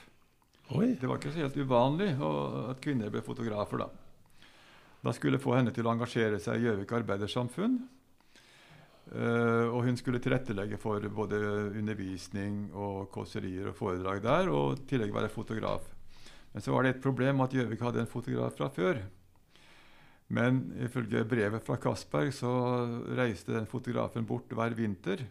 Oi. 0.72 0.94
Det 0.96 1.08
var 1.08 1.18
ikke 1.18 1.34
så 1.34 1.42
helt 1.42 1.58
uvanlig 1.58 2.14
at 2.16 2.80
kvinner 2.80 3.10
ble 3.12 3.20
fotografer 3.26 3.82
da. 3.82 3.90
Da 5.02 5.12
skulle 5.12 5.36
jeg 5.36 5.44
få 5.44 5.56
henne 5.58 5.74
til 5.74 5.84
å 5.84 5.92
engasjere 5.92 6.38
seg 6.40 6.62
i 6.62 6.68
Gjøvik 6.68 6.94
Arbeidersamfunn. 6.96 7.80
Uh, 9.10 9.66
og 9.74 9.82
hun 9.84 9.98
skulle 9.98 10.20
tilrettelegge 10.22 10.78
for 10.80 11.02
både 11.12 11.40
undervisning 11.74 12.68
og 12.70 13.10
kåserier 13.12 13.72
og 13.72 13.76
foredrag 13.76 14.22
der, 14.24 14.48
og 14.48 14.78
i 14.78 14.86
tillegg 14.88 15.12
være 15.12 15.32
fotograf. 15.32 15.88
Men 16.52 16.64
så 16.64 16.72
var 16.72 16.86
det 16.86 16.94
et 16.94 17.02
problem 17.02 17.42
at 17.42 17.52
Gjøvik 17.52 17.82
hadde 17.82 18.04
en 18.04 18.08
fotograf 18.08 18.54
fra 18.56 18.70
før. 18.72 19.02
Men 20.32 20.62
ifølge 20.80 21.26
brevet 21.28 21.64
fra 21.66 21.76
Castberg 21.80 22.32
så 22.32 22.50
reiste 23.18 23.52
den 23.52 23.68
fotografen 23.68 24.24
bort 24.28 24.52
hver 24.54 24.76
vinter. 24.78 25.26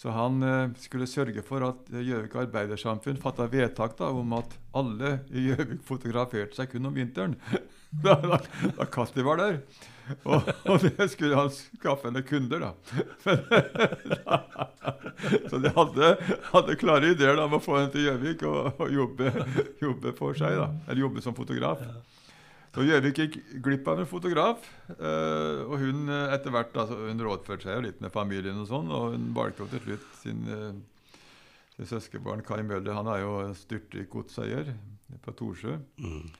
Så 0.00 0.14
han 0.16 0.40
uh, 0.40 0.72
skulle 0.80 1.10
sørge 1.10 1.42
for 1.44 1.66
at 1.66 1.90
Gjøvik 1.92 2.38
Arbeidersamfunn 2.46 3.20
fatta 3.20 3.44
vedtak 3.52 3.98
da, 3.98 4.08
om 4.08 4.38
at 4.38 4.56
alle 4.72 5.18
i 5.34 5.50
Gjøvik 5.50 5.82
fotograferte 5.84 6.56
seg 6.56 6.70
kun 6.72 6.88
om 6.88 6.96
vinteren. 6.96 7.36
da, 8.06 8.16
da, 8.24 8.40
da 8.78 8.88
Katti 8.88 9.26
var 9.26 9.42
der. 9.42 9.60
Og, 10.24 10.48
og, 10.70 10.84
det 10.84 11.06
skulle 11.12 11.38
han 11.38 11.50
skaffe 11.54 12.08
henne 12.08 12.22
kunder, 12.26 12.64
da. 12.64 12.70
så 15.50 15.60
de 15.60 15.72
hadde, 15.76 16.12
hadde, 16.50 16.78
klare 16.80 17.12
ideer 17.14 17.36
da, 17.38 17.46
om 17.46 17.58
å 17.58 17.62
få 17.62 17.78
henne 17.78 17.92
til 17.94 18.06
Gjøvik 18.08 18.44
og, 18.48 18.80
og 18.80 18.94
jobbe, 18.94 19.32
jobbe, 19.82 20.14
for 20.18 20.38
seg. 20.38 20.56
da, 20.60 20.70
Eller 20.86 21.04
jobbe 21.04 21.24
som 21.24 21.36
fotograf. 21.36 21.82
Så 22.70 22.84
Gjøvik 22.86 23.18
gikk 23.18 23.38
glipp 23.64 23.88
av 23.90 24.02
en 24.02 24.10
fotograf. 24.10 24.68
Øh, 24.94 25.64
og 25.66 25.76
hun 25.82 26.06
eh, 26.06 26.36
etter 26.36 26.54
hvert 26.54 26.76
altså, 26.78 27.00
hun 27.08 27.24
rådførte 27.26 27.66
seg 27.66 27.82
litt 27.86 28.04
med 28.04 28.14
familien, 28.14 28.60
og 28.62 28.70
sånn, 28.70 28.92
og 28.94 29.16
hun 29.16 29.30
valgte 29.36 29.66
til 29.72 29.82
slutt 29.88 30.06
sin, 30.20 30.44
øh, 30.46 31.18
sin 31.74 31.90
søskenbarn 31.90 32.44
Kai 32.46 32.62
Møller. 32.62 32.94
Han 32.98 33.10
er 33.10 33.24
jo 33.24 33.34
styrtrik 33.58 34.10
godseier 34.12 34.70
på 35.24 35.34
Torsjø. 35.34 35.80
Mm. 35.98 36.30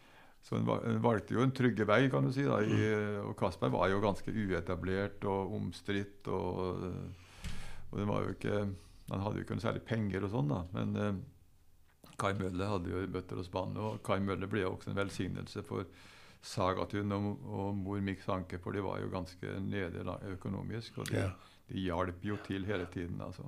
Så 0.42 0.56
hun 0.56 1.02
valgte 1.04 1.36
jo 1.36 1.42
en 1.44 1.52
trygge 1.54 1.84
vei, 1.88 2.06
kan 2.12 2.24
du 2.24 2.32
si. 2.32 2.46
Da, 2.48 2.60
i, 2.64 2.78
og 3.22 3.34
Castberg 3.38 3.74
var 3.74 3.90
jo 3.92 4.00
ganske 4.02 4.32
uetablert 4.32 5.26
og 5.28 5.52
omstridt. 5.58 6.30
Og, 6.32 6.86
og 7.90 7.98
den 8.00 8.08
var 8.08 8.24
jo 8.24 8.32
ikke, 8.34 8.62
han 9.10 9.26
hadde 9.26 9.40
jo 9.40 9.44
ikke 9.44 9.58
noe 9.58 9.66
særlig 9.66 9.84
penger 9.88 10.26
og 10.26 10.32
sånn, 10.32 10.54
da. 10.54 10.62
Men 10.78 10.96
eh, 10.96 11.20
Kai 12.20 12.32
Mølle 12.38 12.70
hadde 12.72 12.92
jo 12.92 13.04
bøtter 13.12 13.40
og 13.40 13.46
spann. 13.46 13.76
Og 13.80 14.00
Kai 14.06 14.18
Mølle 14.24 14.48
ble 14.50 14.64
jo 14.64 14.74
også 14.74 14.92
en 14.92 15.00
velsignelse 15.00 15.64
for 15.68 15.88
Sagatun 16.40 17.12
og, 17.12 17.30
og 17.44 17.72
mor 17.76 18.00
Mix 18.04 18.28
Anke, 18.32 18.58
for 18.64 18.72
de 18.72 18.84
var 18.84 19.00
jo 19.02 19.12
ganske 19.12 19.56
nede 19.66 20.04
økonomisk. 20.32 21.02
Og 21.02 21.12
de, 21.12 21.20
ja. 21.26 21.32
de 21.68 21.84
hjalp 21.84 22.24
jo 22.24 22.40
til 22.46 22.64
hele 22.68 22.88
tiden, 22.92 23.20
altså. 23.24 23.44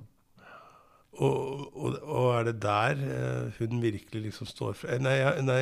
Og, 1.21 1.67
og, 1.77 1.99
og, 2.01 2.27
er 2.39 2.47
det 2.47 2.55
der 2.63 2.97
uh, 2.97 3.59
hun 3.59 3.81
virkelig 3.83 4.23
liksom 4.31 4.49
står 4.49 4.73
fra 4.79 4.97
Nei, 4.97 5.19
nei 5.45 5.61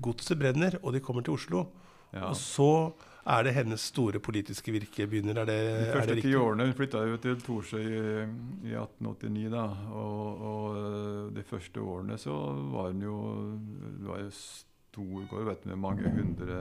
godset 0.00 0.38
brenner, 0.40 0.78
og 0.80 0.94
de 0.96 1.02
kommer 1.04 1.26
til 1.26 1.36
Oslo. 1.36 1.66
Ja. 2.14 2.30
Og 2.30 2.36
så 2.40 2.70
er 3.28 3.44
det 3.44 3.52
hennes 3.54 3.82
store 3.92 4.18
politiske 4.18 4.72
virke 4.72 5.06
begynner. 5.06 5.42
Er 5.42 5.48
det, 5.50 5.58
de 5.86 5.92
første 5.92 6.16
ti 6.24 6.32
årene 6.34 6.66
Hun 6.66 6.78
flytta 6.78 7.02
jo 7.06 7.18
til 7.22 7.42
Torsø 7.44 7.82
i, 7.82 8.00
i 8.70 8.74
1889, 8.74 9.50
da. 9.52 9.66
Og, 9.92 10.42
og, 10.50 10.80
eh, 10.80 11.28
de 11.36 11.44
første 11.46 11.84
årene 11.84 12.18
så 12.18 12.36
var 12.72 12.90
hun 12.90 13.04
jo 13.04 13.18
Det 14.00 14.08
var 14.08 14.24
jo 14.24 14.30
stor 14.32 15.26
gård 15.30 15.44
vet 15.46 15.66
med 15.70 15.76
mange 15.78 16.10
hundre 16.10 16.56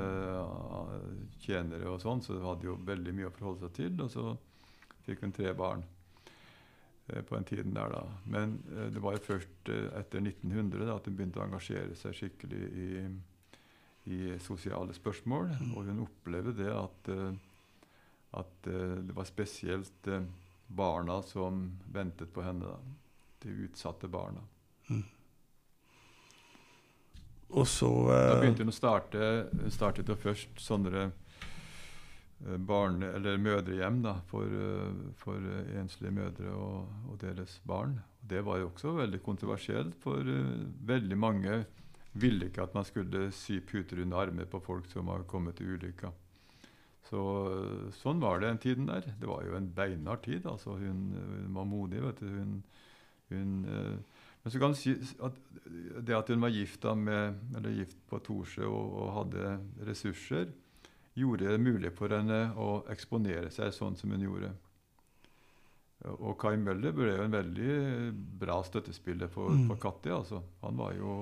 tjenere 1.41 1.89
og 1.89 2.03
sånn, 2.03 2.21
så 2.21 2.35
hun 2.35 2.45
hadde 2.45 2.67
jo 2.67 2.75
veldig 2.85 3.15
mye 3.17 3.31
å 3.31 3.33
forholde 3.33 3.65
seg 3.65 3.73
til. 3.79 3.95
Og 4.03 4.11
så 4.13 4.35
fikk 5.07 5.23
hun 5.25 5.33
tre 5.33 5.55
barn. 5.57 5.87
Eh, 7.13 7.21
på 7.21 7.35
den 7.35 7.43
tiden 7.43 7.73
der 7.73 7.89
da. 7.89 8.03
Men 8.23 8.63
eh, 8.77 8.91
det 8.93 9.01
var 9.01 9.17
først 9.17 9.69
eh, 9.69 9.89
etter 9.99 10.21
1900 10.21 10.85
da, 10.85 10.95
at 10.95 11.07
hun 11.07 11.17
begynte 11.17 11.41
å 11.41 11.45
engasjere 11.47 11.95
seg 11.97 12.17
skikkelig 12.17 12.63
i, 12.69 12.89
i 14.13 14.19
sosiale 14.43 14.93
spørsmål. 14.93 15.53
Mm. 15.59 15.71
Og 15.73 15.89
hun 15.89 16.03
opplevde 16.05 16.55
det 16.59 16.71
at, 16.73 17.13
at 18.39 18.69
det 18.69 19.15
var 19.15 19.29
spesielt 19.29 20.09
barna 20.67 21.21
som 21.25 21.65
ventet 21.93 22.33
på 22.33 22.45
henne. 22.45 22.69
da. 22.69 22.77
De 23.39 23.55
utsatte 23.65 24.09
barna. 24.11 24.43
Mm. 24.89 25.05
Og 27.49 27.65
så 27.67 27.89
Da 28.11 28.35
begynte 28.37 28.61
hun 28.61 28.69
å 28.69 28.73
starte 28.75 29.19
Hun 29.49 29.71
startet 29.73 30.09
jo 30.09 30.15
først 30.17 30.59
sånne 30.61 31.07
Eh, 32.47 32.57
barne- 32.57 33.11
eller 33.15 33.37
mødrehjem 33.37 34.01
da, 34.01 34.13
for, 34.27 34.45
eh, 34.45 34.93
for 35.15 35.35
eh, 35.35 35.79
enslige 35.79 36.11
mødre 36.11 36.53
og, 36.55 36.87
og, 37.09 37.17
deres 37.19 37.61
barn. 37.67 37.99
Det 38.21 38.45
var 38.45 38.59
jo 38.59 38.69
også 38.69 38.93
veldig 38.95 39.21
kontroversielt, 39.23 39.95
for 39.99 40.23
veldig 40.87 41.17
mange 41.17 41.65
ville 42.13 42.47
ikke 42.47 42.63
at 42.63 42.73
man 42.73 42.85
skulle 42.85 43.31
sy 43.31 43.59
puter 43.59 44.01
under 44.01 44.17
armer 44.17 44.45
på 44.45 44.59
folk 44.59 44.87
som 44.87 45.07
har 45.07 45.27
kommet 45.27 45.55
til 45.55 45.75
ulykka. 45.75 46.11
Så, 47.09 47.19
sånn 47.91 48.21
var 48.21 48.39
det 48.39 48.49
den 48.49 48.57
tiden 48.63 48.87
der. 48.87 49.01
Det 49.19 49.27
var 49.27 49.43
jo 49.43 49.55
en 49.57 49.71
beinhard 49.73 50.23
tid. 50.23 50.45
altså 50.45 50.77
Hun, 50.77 51.15
hun 51.15 51.55
var 51.55 51.65
modig. 51.65 52.03
vet 52.03 52.19
du. 52.19 52.27
Hun, 52.27 52.63
hun, 53.29 53.65
uh, 53.65 53.97
men 54.43 54.51
så 54.51 54.59
kan 54.59 54.71
du 54.71 54.77
si 54.77 54.93
at 55.23 55.33
det 56.05 56.15
at 56.15 56.29
hun 56.29 56.41
var 56.41 56.53
gift, 56.53 56.85
med, 56.95 57.39
gift 57.73 57.97
på 58.07 58.19
Torsje 58.19 58.67
og, 58.67 58.93
og 58.93 59.13
hadde 59.15 59.57
ressurser, 59.87 60.51
gjorde 61.19 61.51
det 61.51 61.61
mulig 61.61 61.91
for 61.97 62.15
henne 62.15 62.49
å 62.59 62.81
eksponere 62.91 63.51
seg 63.53 63.73
sånn 63.75 63.97
som 63.99 64.15
hun 64.15 64.25
gjorde. 64.25 64.53
Og 66.15 66.37
Kai 66.39 66.55
Møller 66.55 66.93
ble 66.95 67.11
jo 67.11 67.25
en 67.25 67.35
veldig 67.35 67.73
bra 68.39 68.61
støttespiller 68.63 69.27
for, 69.31 69.51
mm. 69.51 69.65
for 69.67 69.81
Katti. 69.83 70.13
Altså. 70.15 70.39
Han 70.63 70.79
var 70.79 70.95
jo 70.95 71.15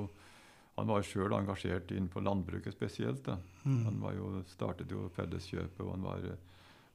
han 0.78 0.90
var 0.92 1.06
sjøl 1.06 1.34
engasjert 1.34 1.90
innenfor 1.90 2.22
landbruket 2.22 2.76
spesielt. 2.76 3.26
Mm. 3.66 3.80
Han 3.88 4.04
jo, 4.14 4.28
startet 4.52 4.92
jo 4.94 5.08
Felleskjøpet, 5.16 5.80
og 5.82 5.96
han 5.96 6.04
var, 6.06 6.28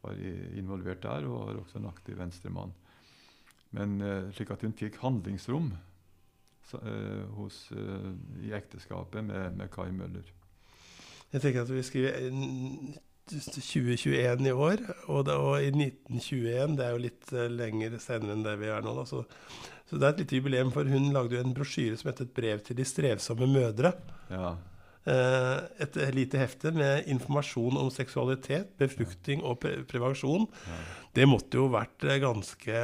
var, 0.05 0.21
involvert 0.55 1.03
der, 1.03 1.27
og 1.27 1.49
var 1.49 1.59
også 1.65 1.81
en 1.81 1.89
aktiv 1.91 2.21
venstremann. 2.21 2.75
Men 3.75 3.97
uh, 4.05 4.31
slik 4.37 4.53
at 4.55 4.63
hun 4.63 4.77
fikk 4.79 5.01
handlingsrom 5.03 5.73
så, 6.69 6.79
uh, 6.79 7.25
hos, 7.41 7.65
uh, 7.75 8.13
i 8.45 8.53
ekteskapet 8.55 9.27
med, 9.27 9.59
med 9.59 9.73
Kai 9.75 9.91
Møller. 9.91 10.31
Jeg 11.33 11.41
tenker 11.41 11.65
at 11.65 11.73
vi 11.73 11.83
skriver 11.87 12.17
2021 13.33 14.49
i 14.49 14.53
år, 14.53 14.83
og, 15.07 15.23
det, 15.27 15.37
og, 15.37 15.55
i 15.63 15.71
1921 15.71 16.75
Det 16.77 16.85
er 16.85 16.91
jo 16.93 17.05
litt 17.05 17.33
uh, 17.33 17.47
lenger 17.53 17.97
senere 18.03 18.37
enn 18.37 18.45
det 18.45 18.57
vi 18.61 18.73
er 18.73 18.85
nå. 18.85 18.97
Da, 18.99 19.07
så, 19.09 19.23
så, 19.87 19.97
det 19.97 20.03
er 20.03 20.13
et 20.13 20.21
lite 20.25 20.41
jubileum, 20.41 20.73
for 20.75 20.89
hun 20.89 21.13
lagde 21.15 21.39
jo 21.39 21.45
en 21.45 21.57
brosjyre 21.57 21.97
som 22.01 22.11
het 22.11 22.21
'Et 22.25 22.35
brev 22.35 22.61
til 22.67 22.77
de 22.77 22.85
strevsomme 22.89 23.49
mødre'. 23.49 23.95
Ja. 24.31 24.57
Uh, 25.03 25.59
et 25.83 25.97
lite 26.15 26.39
hefte 26.39 26.71
med 26.71 27.09
informasjon 27.11 27.81
om 27.81 27.89
seksualitet, 27.91 28.77
befruktning 28.79 29.43
og 29.43 29.59
pre 29.65 29.81
prevensjon. 29.89 30.47
Ja. 30.47 30.83
Det 31.17 31.27
måtte 31.29 31.59
jo 31.59 31.67
vært 31.73 32.05
eh, 32.07 32.21
ganske 32.23 32.77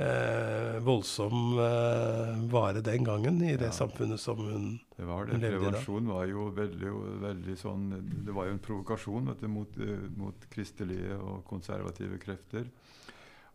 eh, 0.00 0.78
voldsom 0.84 1.58
eh, 1.62 2.32
vare 2.52 2.82
den 2.84 3.04
gangen 3.04 3.42
i 3.44 3.54
det 3.56 3.70
ja. 3.70 3.76
samfunnet 3.76 4.20
som 4.20 4.40
hun, 4.40 4.68
det 4.96 5.08
var 5.08 5.26
det. 5.26 5.36
hun 5.36 5.44
levde 5.44 5.56
i. 5.56 5.64
Prevensjon 5.64 6.10
var 6.10 6.28
jo 6.30 6.46
veldig, 6.56 6.92
veldig 7.24 7.56
sånn 7.60 7.88
Det 8.26 8.34
var 8.36 8.48
jo 8.48 8.56
en 8.56 8.62
provokasjon 8.64 9.32
du, 9.40 9.48
mot, 9.52 9.80
mot, 10.16 10.46
kristelige 10.52 11.18
og 11.18 11.44
konservative 11.48 12.20
krefter. 12.22 12.70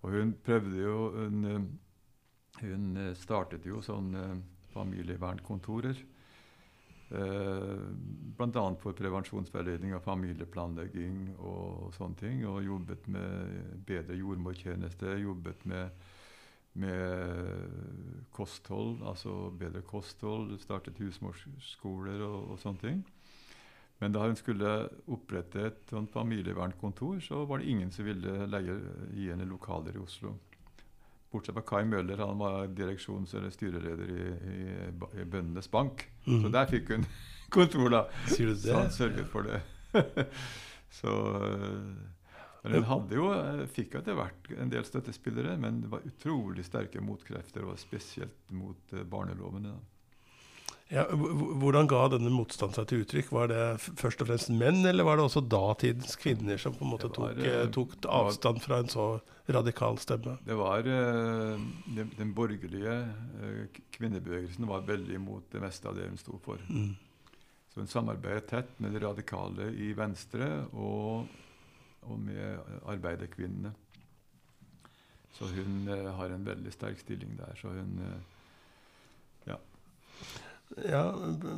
Og 0.06 0.18
hun 0.18 0.36
prøvde 0.46 0.82
jo 0.84 0.98
Hun, 1.16 1.46
eh, 1.52 1.72
hun 2.62 3.00
startet 3.20 3.66
jo 3.68 3.82
sånne 3.84 4.30
familievernkontorer. 4.76 6.06
Eh, 7.10 7.78
Bl.a. 8.38 8.76
for 8.82 8.98
prevensjonsveiledning 8.98 9.94
av 9.96 10.04
familieplanlegging 10.08 11.36
og 11.38 11.94
sånne 11.96 12.20
ting. 12.20 12.44
Og 12.50 12.66
jobbet 12.66 13.08
med 13.12 13.84
bedre 13.88 14.18
jordmortjeneste, 14.20 15.18
jobbet 15.22 15.66
med, 15.70 16.06
med 16.76 18.26
kosthold, 18.36 19.00
altså 19.08 19.50
bedre 19.56 19.82
kosthold, 19.88 20.58
startet 20.60 21.00
husmorskoler 21.00 22.24
og, 22.26 22.52
og 22.52 22.60
sånne 22.60 22.82
ting. 22.82 23.04
Men 24.02 24.12
da 24.12 24.26
hun 24.28 24.36
skulle 24.36 24.72
opprette 25.08 25.62
et 25.70 25.94
sånt 25.94 26.12
familievernkontor, 26.12 27.22
så 27.24 27.46
var 27.48 27.62
det 27.62 27.70
ingen 27.72 27.94
som 27.96 28.04
ville 28.08 28.44
leie, 28.52 28.76
gi 29.16 29.30
henne 29.32 29.48
lokaler 29.48 29.96
i 29.96 30.02
Oslo. 30.04 30.34
Bortsett 31.32 31.56
fra 31.56 31.64
Kai 31.68 31.86
Møller, 31.88 32.20
han 32.20 32.38
var 32.40 32.68
direksjons- 32.76 33.34
eller 33.40 33.52
styreleder 33.56 34.12
i, 34.12 34.28
i, 34.52 34.60
i 35.22 35.26
Bøndenes 35.28 35.72
Bank. 35.72 36.04
Mm. 36.28 36.42
Så 36.44 36.52
der 36.52 36.68
fikk 36.72 36.92
hun 36.92 37.08
kontor, 37.56 37.88
da. 37.92 38.04
Sier 38.28 38.52
du 38.52 38.60
Så 38.60 38.76
han 38.76 38.92
det? 38.92 38.98
sørget 39.00 39.32
for 39.32 39.48
det. 39.48 39.64
så 41.00 41.16
Men 42.66 42.84
hun 42.84 42.88
hadde 42.90 43.18
jo, 43.18 43.26
øh, 43.34 43.66
fikk 43.70 44.00
etter 44.00 44.18
hvert 44.18 44.54
en 44.58 44.72
del 44.72 44.86
støttespillere, 44.88 45.58
men 45.62 45.84
det 45.84 45.92
var 45.92 46.06
utrolig 46.08 46.66
sterke 46.66 47.04
motkrefter, 47.04 47.66
og 47.68 47.78
spesielt 47.82 48.56
mot 48.56 48.96
øh, 48.96 49.04
barnelovene. 49.10 49.76
Ja, 50.94 51.04
hvordan 51.10 51.88
ga 51.90 52.04
denne 52.14 52.30
motstanden 52.30 52.76
seg 52.78 52.90
til 52.90 53.00
uttrykk? 53.02 53.32
Var 53.34 53.50
det 53.50 53.62
først 53.98 54.20
og 54.22 54.30
fremst 54.30 54.52
menn, 54.54 54.84
eller 54.86 55.08
var 55.08 55.18
det 55.18 55.24
også 55.26 55.42
datidens 55.50 56.14
kvinner 56.22 56.62
som 56.62 56.76
på 56.78 56.86
en 56.86 56.92
måte 56.92 57.10
var, 57.10 57.34
tok, 57.34 57.40
eh, 57.42 57.56
eh, 57.64 57.72
tok 57.74 57.96
avstand 58.06 58.62
fra 58.62 58.84
en 58.84 58.92
så 58.94 59.06
radikal 59.50 59.98
stemme? 60.02 60.36
Det 60.46 60.58
var 60.60 60.86
den, 60.86 62.12
den 62.18 62.36
borgerlige 62.38 63.00
kvinnebevegelsen 63.98 64.70
var 64.70 64.86
veldig 64.86 65.18
imot 65.18 65.50
det 65.54 65.64
meste 65.66 65.90
av 65.90 65.98
det 65.98 66.06
hun 66.06 66.22
sto 66.22 66.38
for. 66.46 66.62
Mm. 66.70 66.94
Så 67.74 67.82
hun 67.82 67.90
samarbeidet 67.92 68.46
tett 68.54 68.78
med 68.80 68.94
de 68.94 69.02
radikale 69.04 69.72
i 69.82 69.90
Venstre 69.98 70.68
og, 70.72 71.26
og 72.06 72.20
med 72.20 72.60
arbeiderkvinnene. 72.86 73.74
Så 75.36 75.50
hun 75.52 75.88
eh, 75.92 76.12
har 76.16 76.32
en 76.32 76.46
veldig 76.48 76.72
sterk 76.74 77.00
stilling 77.02 77.36
der. 77.40 77.56
Så 77.60 77.74
hun 77.76 78.00
Ja. 79.48 79.58
Ja, 80.90 81.12
b- 81.12 81.58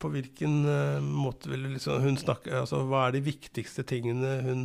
på 0.00 0.08
hvilken 0.12 0.64
eh, 0.68 1.00
måte 1.04 1.50
vil 1.52 1.66
liksom 1.74 2.02
hun 2.02 2.16
snakke 2.16 2.52
altså, 2.62 2.82
Hva 2.88 3.06
er 3.06 3.12
de 3.18 3.20
viktigste 3.24 3.84
tingene 3.88 4.30
hun 4.44 4.62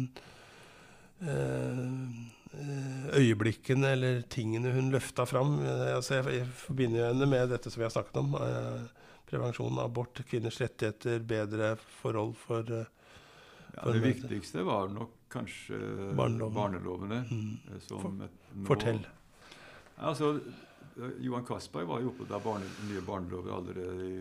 eh, 1.21 1.79
eh, 2.55 3.07
Øyeblikkene 3.19 3.91
eller 3.95 4.21
tingene 4.31 4.71
hun 4.75 4.91
løfta 4.93 5.25
fram? 5.27 5.57
Eh, 5.63 5.95
altså, 5.95 6.21
jeg, 6.23 6.47
forbinder 6.65 7.09
henne 7.11 7.27
med 7.29 7.51
dette 7.51 7.71
som 7.71 7.81
vi 7.83 7.87
har 7.87 7.93
snakket 7.95 8.19
om. 8.23 8.35
Eh, 8.39 8.85
prevensjon, 9.29 9.79
abort, 9.81 10.19
kvinners 10.29 10.59
rettigheter, 10.61 11.19
bedre 11.25 11.75
forhold 12.01 12.35
for 12.39 12.71
eh, 12.81 12.91
ja, 13.75 13.91
Det 13.91 13.99
viktigste 14.03 14.63
var 14.65 14.87
nok 14.89 15.11
kanskje 15.29 15.79
Barneloven. 16.15 16.53
barnelovene. 16.55 17.21
mm. 17.31 17.57
eh, 17.73 17.79
Som 17.79 18.01
For- 18.01 18.23
et, 18.25 18.31
nå- 18.55 18.65
Fortell. 18.67 19.01
Altså, 19.97 20.39
Johan 21.19 21.45
Castberg 21.45 21.87
var 21.87 22.01
jo 22.01 22.09
oppe 22.13 22.27
av 22.33 22.43
barne, 22.43 22.65
nye 22.89 23.01
barnelover 23.01 23.51
allerede 23.51 24.05
i, 24.07 24.17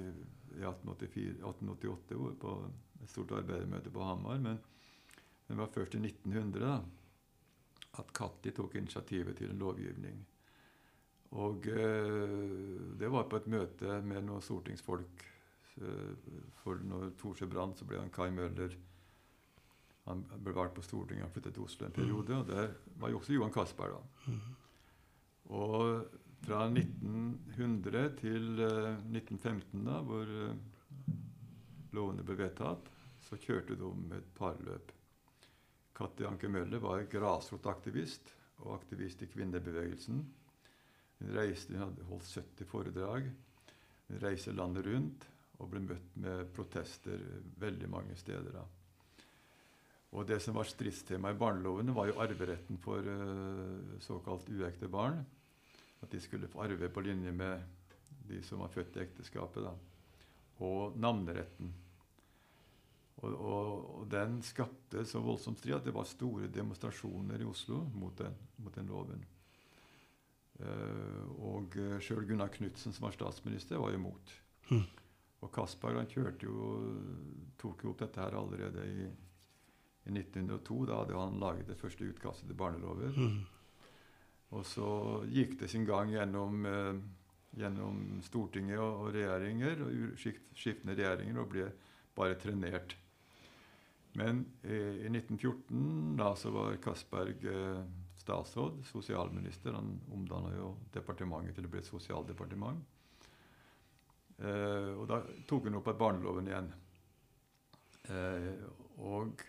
i 0.58 0.62
1884, 0.62 1.36
1888 1.38 2.38
på 2.40 2.54
et 3.02 3.10
stort 3.10 3.32
arbeidermøte 3.38 3.90
på 3.94 4.02
Hamar. 4.02 4.38
Men 4.38 4.58
det 5.48 5.56
var 5.58 5.66
først 5.74 5.94
i 5.94 5.98
1900 6.02 6.60
da, 6.64 6.80
at 7.98 8.12
Katti 8.16 8.50
tok 8.50 8.74
initiativet 8.80 9.36
til 9.38 9.50
en 9.50 9.58
lovgivning. 9.62 10.24
Og 11.34 11.66
eh, 11.66 12.96
det 12.98 13.10
var 13.10 13.26
på 13.30 13.36
et 13.40 13.46
møte 13.50 14.00
med 14.06 14.24
noen 14.26 14.42
stortingsfolk. 14.42 15.24
eh, 15.82 16.34
For 16.62 16.78
når 16.86 17.10
Thorsø 17.18 17.46
brant, 17.50 17.78
så 17.78 17.84
ble 17.86 17.98
han 17.98 18.10
Kai 18.14 18.30
Møller 18.30 18.74
Han 20.04 20.24
ble 20.44 20.52
valgt 20.52 20.76
på 20.76 20.84
Stortinget, 20.84 21.24
han 21.24 21.32
flyttet 21.32 21.54
til 21.56 21.64
Oslo 21.64 21.86
en 21.86 21.96
periode. 21.96 22.36
Og 22.36 22.48
der 22.48 22.74
var 23.00 23.12
jo 23.12 23.20
også 23.20 23.32
Johan 23.32 23.54
Castberg, 23.54 23.96
da. 23.96 24.32
Mm. 24.32 24.42
Og 25.54 26.04
fra 26.44 26.66
1900 26.68 28.10
til 28.20 28.60
eh, 28.60 28.90
1915, 29.16 29.84
da, 29.86 30.00
hvor 30.04 30.28
eh, 30.28 30.58
lovene 31.96 32.26
ble 32.26 32.36
vedtatt, 32.42 32.90
så 33.24 33.38
kjørte 33.40 33.78
de 33.80 33.90
med 34.02 34.18
et 34.18 34.32
parløp. 34.36 34.92
Katti 35.94 36.26
Anke 36.28 36.50
Møller 36.50 36.82
var 36.82 37.06
grasrotaktivist 37.08 38.34
og 38.64 38.74
aktivist 38.76 39.22
i 39.24 39.30
kvinnebevegelsen. 39.30 40.20
Hun 41.20 41.32
reiste, 41.36 41.72
hun 41.72 41.86
hadde 41.86 42.08
holdt 42.10 42.28
70 42.28 42.68
foredrag. 42.68 43.30
Hun 44.10 44.20
reiste 44.20 44.52
landet 44.52 44.84
rundt 44.90 45.28
og 45.62 45.70
ble 45.70 45.84
møtt 45.86 46.16
med 46.20 46.50
protester 46.52 47.20
veldig 47.62 47.88
mange 47.88 48.16
steder. 48.20 48.58
da. 48.58 48.64
Og 50.14 50.26
Det 50.26 50.38
som 50.42 50.54
var 50.54 50.68
stridstema 50.70 51.32
i 51.32 51.38
barnelovene, 51.38 51.94
var 51.94 52.06
jo 52.06 52.20
arveretten 52.22 52.78
for 52.78 53.02
eh, 53.02 53.96
såkalt 54.04 54.46
uekte 54.48 54.88
barn. 54.88 55.24
At 56.02 56.12
de 56.12 56.20
skulle 56.22 56.48
få 56.48 56.62
arve 56.62 56.88
på 56.88 57.02
linje 57.02 57.32
med 57.32 57.64
de 58.28 58.38
som 58.46 58.62
var 58.62 58.70
født 58.70 58.96
i 58.96 59.02
ekteskapet. 59.04 59.64
da. 59.64 59.74
Og 60.62 60.96
navneretten. 60.96 61.72
Og, 63.24 63.34
og, 63.34 64.00
og 64.00 64.08
den 64.10 64.40
skapte 64.44 65.04
så 65.08 65.22
voldsom 65.22 65.56
strid 65.58 65.78
at 65.78 65.86
det 65.86 65.94
var 65.94 66.06
store 66.08 66.50
demonstrasjoner 66.52 67.42
i 67.42 67.48
Oslo 67.48 67.82
mot 67.94 68.16
den, 68.18 68.34
mot 68.62 68.74
den 68.74 68.90
loven. 68.90 69.22
Uh, 70.54 71.30
og 71.42 71.74
uh, 71.80 71.96
sjøl 71.98 72.26
Gunnar 72.28 72.52
Knudsen, 72.54 72.94
som 72.94 73.08
var 73.08 73.16
statsminister, 73.16 73.80
var 73.82 73.96
imot. 73.96 74.34
Mm. 74.70 74.84
Og 75.42 75.50
Kasper 75.52 75.98
han 75.98 76.10
kjørte 76.10 76.46
jo, 76.46 76.68
tok 77.60 77.82
jo 77.84 77.92
opp 77.92 78.04
dette 78.04 78.22
her 78.22 78.36
allerede 78.38 78.84
i, 78.86 79.08
i 80.04 80.12
1902. 80.12 80.84
Da 80.88 81.00
hadde 81.00 81.18
han 81.18 81.40
laget 81.40 81.68
det 81.70 81.78
første 81.80 82.08
utkastet 82.08 82.50
til 82.50 82.58
barnelover. 82.58 83.16
Mm. 83.16 83.42
Og 84.54 84.66
så 84.68 84.88
gikk 85.32 85.58
det 85.60 85.70
sin 85.72 85.86
gang 85.88 86.12
gjennom, 86.12 86.66
eh, 86.66 87.00
gjennom 87.58 88.20
Stortinget 88.22 88.78
og, 88.78 89.06
og 89.06 89.14
regjeringer, 89.16 89.82
og 89.82 90.18
skift, 90.20 90.44
skiftende 90.54 90.94
regjeringer, 90.98 91.40
og 91.40 91.50
ble 91.50 91.70
bare 92.14 92.38
trenert. 92.38 92.96
Men 94.14 94.44
eh, 94.62 95.02
i 95.02 95.10
1914 95.10 96.16
da 96.20 96.34
så 96.38 96.52
var 96.54 96.76
Castberg 96.84 97.46
eh, 97.50 97.80
statsråd, 98.20 98.84
sosialminister. 98.86 99.74
Han 99.74 99.96
omdanna 100.14 100.54
jo 100.54 100.74
departementet 100.94 101.56
til 101.56 101.66
å 101.66 101.72
bli 101.72 101.82
et 101.82 101.88
sosialdepartement. 101.88 102.84
Eh, 104.38 104.92
og 104.94 105.08
da 105.10 105.20
tok 105.48 105.66
hun 105.68 105.80
opp 105.80 105.90
at 105.90 105.98
barneloven 105.98 106.50
igjen. 106.50 106.70
Eh, 108.14 108.64
og 109.02 109.42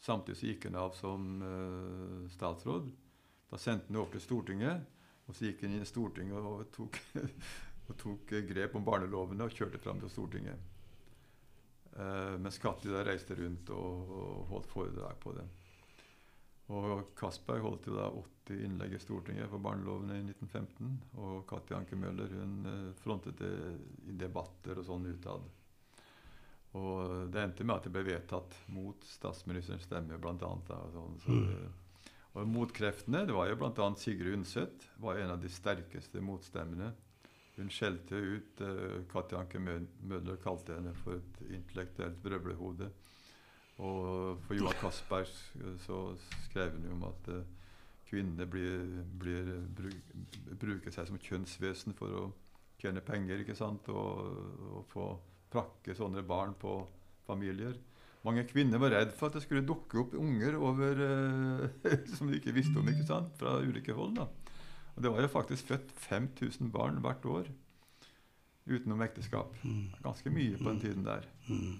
samtidig 0.00 0.38
så 0.38 0.48
gikk 0.48 0.66
hun 0.68 0.80
av 0.80 0.96
som 0.96 1.28
uh, 1.44 2.24
statsråd. 2.32 2.90
Da 3.50 3.58
sendte 3.58 3.90
han 3.90 3.98
det 3.98 4.02
opp 4.02 4.14
til 4.14 4.24
Stortinget, 4.24 4.98
og 5.26 5.36
så 5.36 5.48
gikk 5.48 5.64
han 5.64 5.76
inn 5.76 5.84
i 5.84 5.88
Stortinget 5.88 6.50
og 6.50 6.66
tok, 6.74 6.98
og 7.88 7.96
tok 8.00 8.34
eh, 8.36 8.46
grep 8.48 8.76
om 8.78 8.86
barnelovene 8.86 9.46
og 9.46 9.54
kjørte 9.54 9.80
fram 9.82 10.02
til 10.02 10.12
Stortinget. 10.12 10.68
Uh, 11.90 12.36
mens 12.40 12.60
Katti 12.62 12.88
da 12.88 13.02
reiste 13.04 13.34
rundt 13.36 13.72
og, 13.74 14.12
og 14.14 14.44
holdt 14.54 14.70
foredrag 14.70 15.18
på 15.20 15.34
det. 15.36 15.46
Og 16.70 17.08
Castberg 17.18 17.64
holdt 17.64 17.88
jo 17.90 17.96
da 17.96 18.04
80 18.14 18.60
innlegg 18.62 18.92
i 18.94 19.00
Stortinget 19.02 19.50
for 19.50 19.62
barnelovene 19.62 20.20
i 20.20 20.22
1915. 20.22 20.92
Og 21.18 21.40
Katti 21.50 21.74
Anke 21.74 21.98
Møller 21.98 22.30
hun 22.30 22.92
frontet 23.02 23.42
det 23.42 23.50
i 24.06 24.14
debatter 24.14 24.78
og 24.78 24.86
sånn 24.86 25.08
utad. 25.10 25.48
Og 26.78 27.30
det 27.34 27.42
endte 27.42 27.64
med 27.66 27.80
at 27.80 27.86
det 27.88 27.92
ble 27.94 28.04
vedtatt 28.06 28.54
mot 28.70 29.04
statsministerens 29.10 29.88
stemme. 29.88 30.14
Og 30.14 30.42
sånn, 30.94 31.16
så, 31.24 31.30
Mm. 31.30 31.72
og 32.34 32.46
motkreftene, 32.46 33.26
det 33.26 33.34
var 33.34 33.48
jo 33.48 33.56
bl.a. 33.56 33.94
Sigrid 33.96 34.34
Undset, 34.34 34.86
var 34.98 35.18
en 35.18 35.30
av 35.30 35.40
de 35.40 35.48
sterkeste 35.48 36.20
motstemmene. 36.22 36.92
Hun 37.56 37.68
skjelte 37.68 38.14
ut 38.14 38.60
uh, 38.62 39.02
Katja 39.10 39.40
Anke 39.40 39.58
Møller 39.58 40.36
kalte 40.40 40.76
henne 40.78 40.94
for 40.94 41.18
et 41.18 41.40
intellektuelt 41.50 42.22
brøvlehode. 42.22 42.90
Og 43.78 44.38
for 44.46 44.54
Johan 44.54 44.78
Castberg 44.82 45.26
eh, 45.26 45.74
så 45.86 46.14
skrev 46.46 46.76
hun 46.76 46.84
jo 46.86 46.92
om 46.92 47.04
at 47.08 47.28
uh, 47.32 47.42
kvinnene 48.08 48.46
blir, 48.46 49.02
blir, 49.18 49.50
bruk, 49.76 50.14
bruker 50.60 50.94
seg 50.94 51.08
som 51.08 51.18
kjønnsvesen 51.18 51.96
for 51.98 52.14
å 52.14 52.22
tjene 52.80 53.02
penger 53.04 53.42
ikke 53.42 53.56
sant? 53.58 53.88
Og, 53.88 54.40
og 54.70 54.86
få 54.92 55.10
prakke 55.50 55.96
sånne 55.96 56.22
barn 56.26 56.54
på 56.58 56.78
familier. 57.26 57.74
Mange 58.26 58.44
kvinner 58.48 58.80
var 58.82 58.92
redd 58.92 59.14
for 59.16 59.30
at 59.30 59.38
det 59.38 59.44
skulle 59.46 59.64
dukke 59.66 60.02
opp 60.02 60.14
unger 60.18 60.58
over, 60.60 61.02
eh, 61.06 61.96
som 62.16 62.28
de 62.28 62.38
ikke 62.40 62.54
visste 62.56 62.76
om 62.80 62.88
ikke 62.90 63.08
sant? 63.08 63.32
fra 63.40 63.58
ulike 63.64 63.96
hold. 63.96 64.18
da. 64.20 64.28
Og 64.96 65.02
Det 65.02 65.12
var 65.14 65.24
jo 65.24 65.32
faktisk 65.32 65.72
født 65.72 65.92
5000 65.96 66.72
barn 66.74 67.00
hvert 67.00 67.24
år 67.24 67.52
utenom 68.70 69.00
ekteskap. 69.02 69.56
Mm. 69.64 69.86
Ganske 70.04 70.30
mye 70.30 70.58
på 70.58 70.68
den 70.68 70.82
tiden 70.82 71.06
der. 71.06 71.24
Mm. 71.48 71.78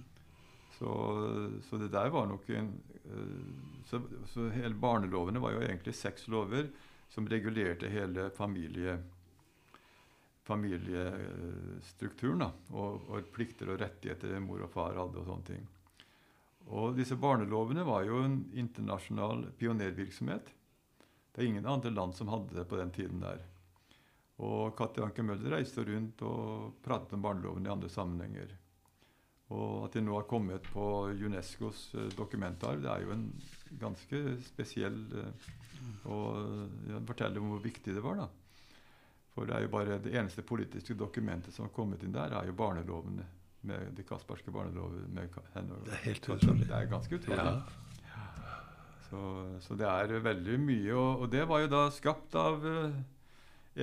Så, 0.78 0.92
så 1.68 1.76
det 1.76 1.92
der 1.92 2.09
var 2.09 2.26
nok 2.26 2.48
en 2.56 2.72
eh, 3.04 3.50
så, 3.90 4.00
så 4.33 4.48
hele 4.54 4.78
Barnelovene 4.80 5.42
var 5.42 5.52
jo 5.52 5.64
egentlig 5.64 5.94
seks 5.98 6.28
lover 6.28 6.70
som 7.11 7.26
regulerte 7.28 7.90
hele 7.90 8.28
familie, 8.37 9.00
familiestrukturen. 10.50 12.42
da, 12.44 12.50
og, 12.74 13.06
og, 13.08 13.28
plikter 13.34 13.70
og 13.70 13.80
rettigheter 13.82 14.40
mor 14.44 14.66
og 14.66 14.72
far 14.74 14.98
hadde. 14.98 15.22
og 15.22 15.28
sånne 15.28 15.46
ting. 15.52 15.68
Og 16.70 16.96
disse 16.98 17.16
barnelovene 17.18 17.84
var 17.86 18.04
jo 18.06 18.20
en 18.22 18.42
internasjonal 18.54 19.46
pionervirksomhet. 19.58 20.52
Det 21.30 21.42
er 21.42 21.48
ingen 21.48 21.66
andre 21.66 21.90
land 21.94 22.14
som 22.14 22.30
hadde 22.30 22.54
det 22.54 22.66
på 22.68 22.78
den 22.78 22.92
tiden 22.94 23.22
der. 23.22 23.42
Og 24.40 24.72
Katti 24.76 25.02
Anke 25.04 25.22
Møller 25.26 25.58
reiste 25.58 25.84
rundt 25.84 26.22
og 26.24 26.80
pratet 26.84 27.16
om 27.16 27.24
barneloven 27.24 27.66
i 27.66 27.72
andre 27.72 27.90
sammenhenger. 27.92 28.54
Og 29.50 29.86
at 29.86 29.96
de 29.96 30.02
nå 30.04 30.14
har 30.14 30.28
kommet 30.30 30.66
på 30.70 30.84
Unescos 31.10 31.88
eh, 31.98 32.10
dokumentarv, 32.14 32.84
det 32.84 32.90
er 32.92 33.02
jo 33.04 33.14
en 33.16 33.26
ganske 33.80 34.20
spesiell 34.46 35.00
eh, 35.18 35.48
Og 36.12 36.68
ja, 36.90 37.00
forteller 37.08 37.40
om 37.40 37.54
hvor 37.54 37.62
viktig 37.64 37.96
det 37.96 38.04
var. 38.04 38.22
da. 38.22 38.28
For 39.34 39.46
det 39.46 39.56
er 39.56 39.66
jo 39.66 39.72
bare 39.72 39.98
det 40.02 40.14
eneste 40.16 40.42
politiske 40.42 40.96
dokumentet 40.98 41.54
som 41.54 41.68
har 41.68 41.74
kommet 41.74 42.02
inn 42.02 42.14
der, 42.14 42.34
er 42.34 42.50
jo 42.50 42.56
barnelovene. 42.56 43.26
Med 43.62 43.92
de 43.92 44.02
kasperske 44.08 44.50
barnelover. 44.50 45.04
Med 45.12 45.34
henne 45.52 45.78
det 45.84 45.92
er 45.92 46.04
helt 46.06 46.28
utrolig. 46.32 46.64
Det 46.64 46.76
er 46.78 46.86
ganske 46.88 47.18
utrolig. 47.18 47.44
Ja. 47.44 48.16
Så, 49.10 49.20
så, 49.60 49.76
det 49.76 49.88
er 49.90 50.22
veldig 50.24 50.58
mye. 50.62 50.92
Og, 50.94 51.24
og, 51.24 51.26
det 51.32 51.44
var 51.50 51.60
jo 51.60 51.68
da 51.68 51.82
skapt 51.92 52.36
av 52.40 52.64
uh, 52.64 52.94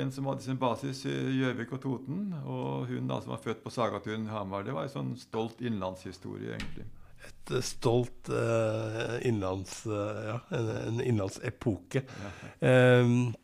en 0.01 0.11
som 0.15 0.29
hadde 0.31 0.45
sin 0.47 0.57
basis 0.57 1.03
i 1.05 1.13
Gjøvik 1.13 1.75
og 1.77 1.83
Toten. 1.83 2.29
Og 2.41 2.87
hun 2.89 3.11
da 3.11 3.19
som 3.21 3.35
var 3.35 3.43
født 3.43 3.61
på 3.61 3.73
Sagatun 3.75 4.29
Hamar. 4.31 4.65
Det 4.65 4.73
var 4.73 4.87
en 4.87 4.95
sånn 4.95 5.15
stolt 5.21 5.61
innlandshistorie, 5.61 6.57
egentlig. 6.57 6.87
Et 7.27 7.53
uh, 7.53 7.61
stolt 7.61 8.33
uh, 8.33 9.19
innlands... 9.27 9.83
ja, 9.85 10.39
en, 10.57 10.71
en 10.87 11.03
innlandsepoke. 11.05 12.01
Ja. 12.07 13.03
Um, 13.03 13.35